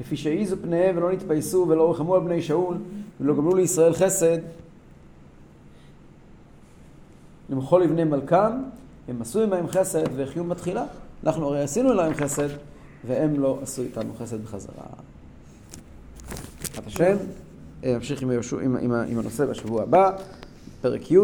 [0.00, 2.76] לפי שהעיזו פניהם ולא נתפייסו ולא רחמו על בני שאול
[3.20, 4.38] ולא גמלו לישראל חסד
[7.50, 8.52] למחול לבני מלכם,
[9.08, 10.84] הם עשו עמהם חסד והחיו בתחילה.
[11.24, 12.48] אנחנו הרי עשינו להם חסד
[13.06, 14.84] והם לא עשו איתנו חסד בחזרה.
[16.72, 17.16] בעזרת השם,
[17.84, 18.30] אה, נמשיך עם,
[18.62, 20.10] עם, עם, עם הנושא בשבוע הבא,
[20.80, 21.16] פרק י'.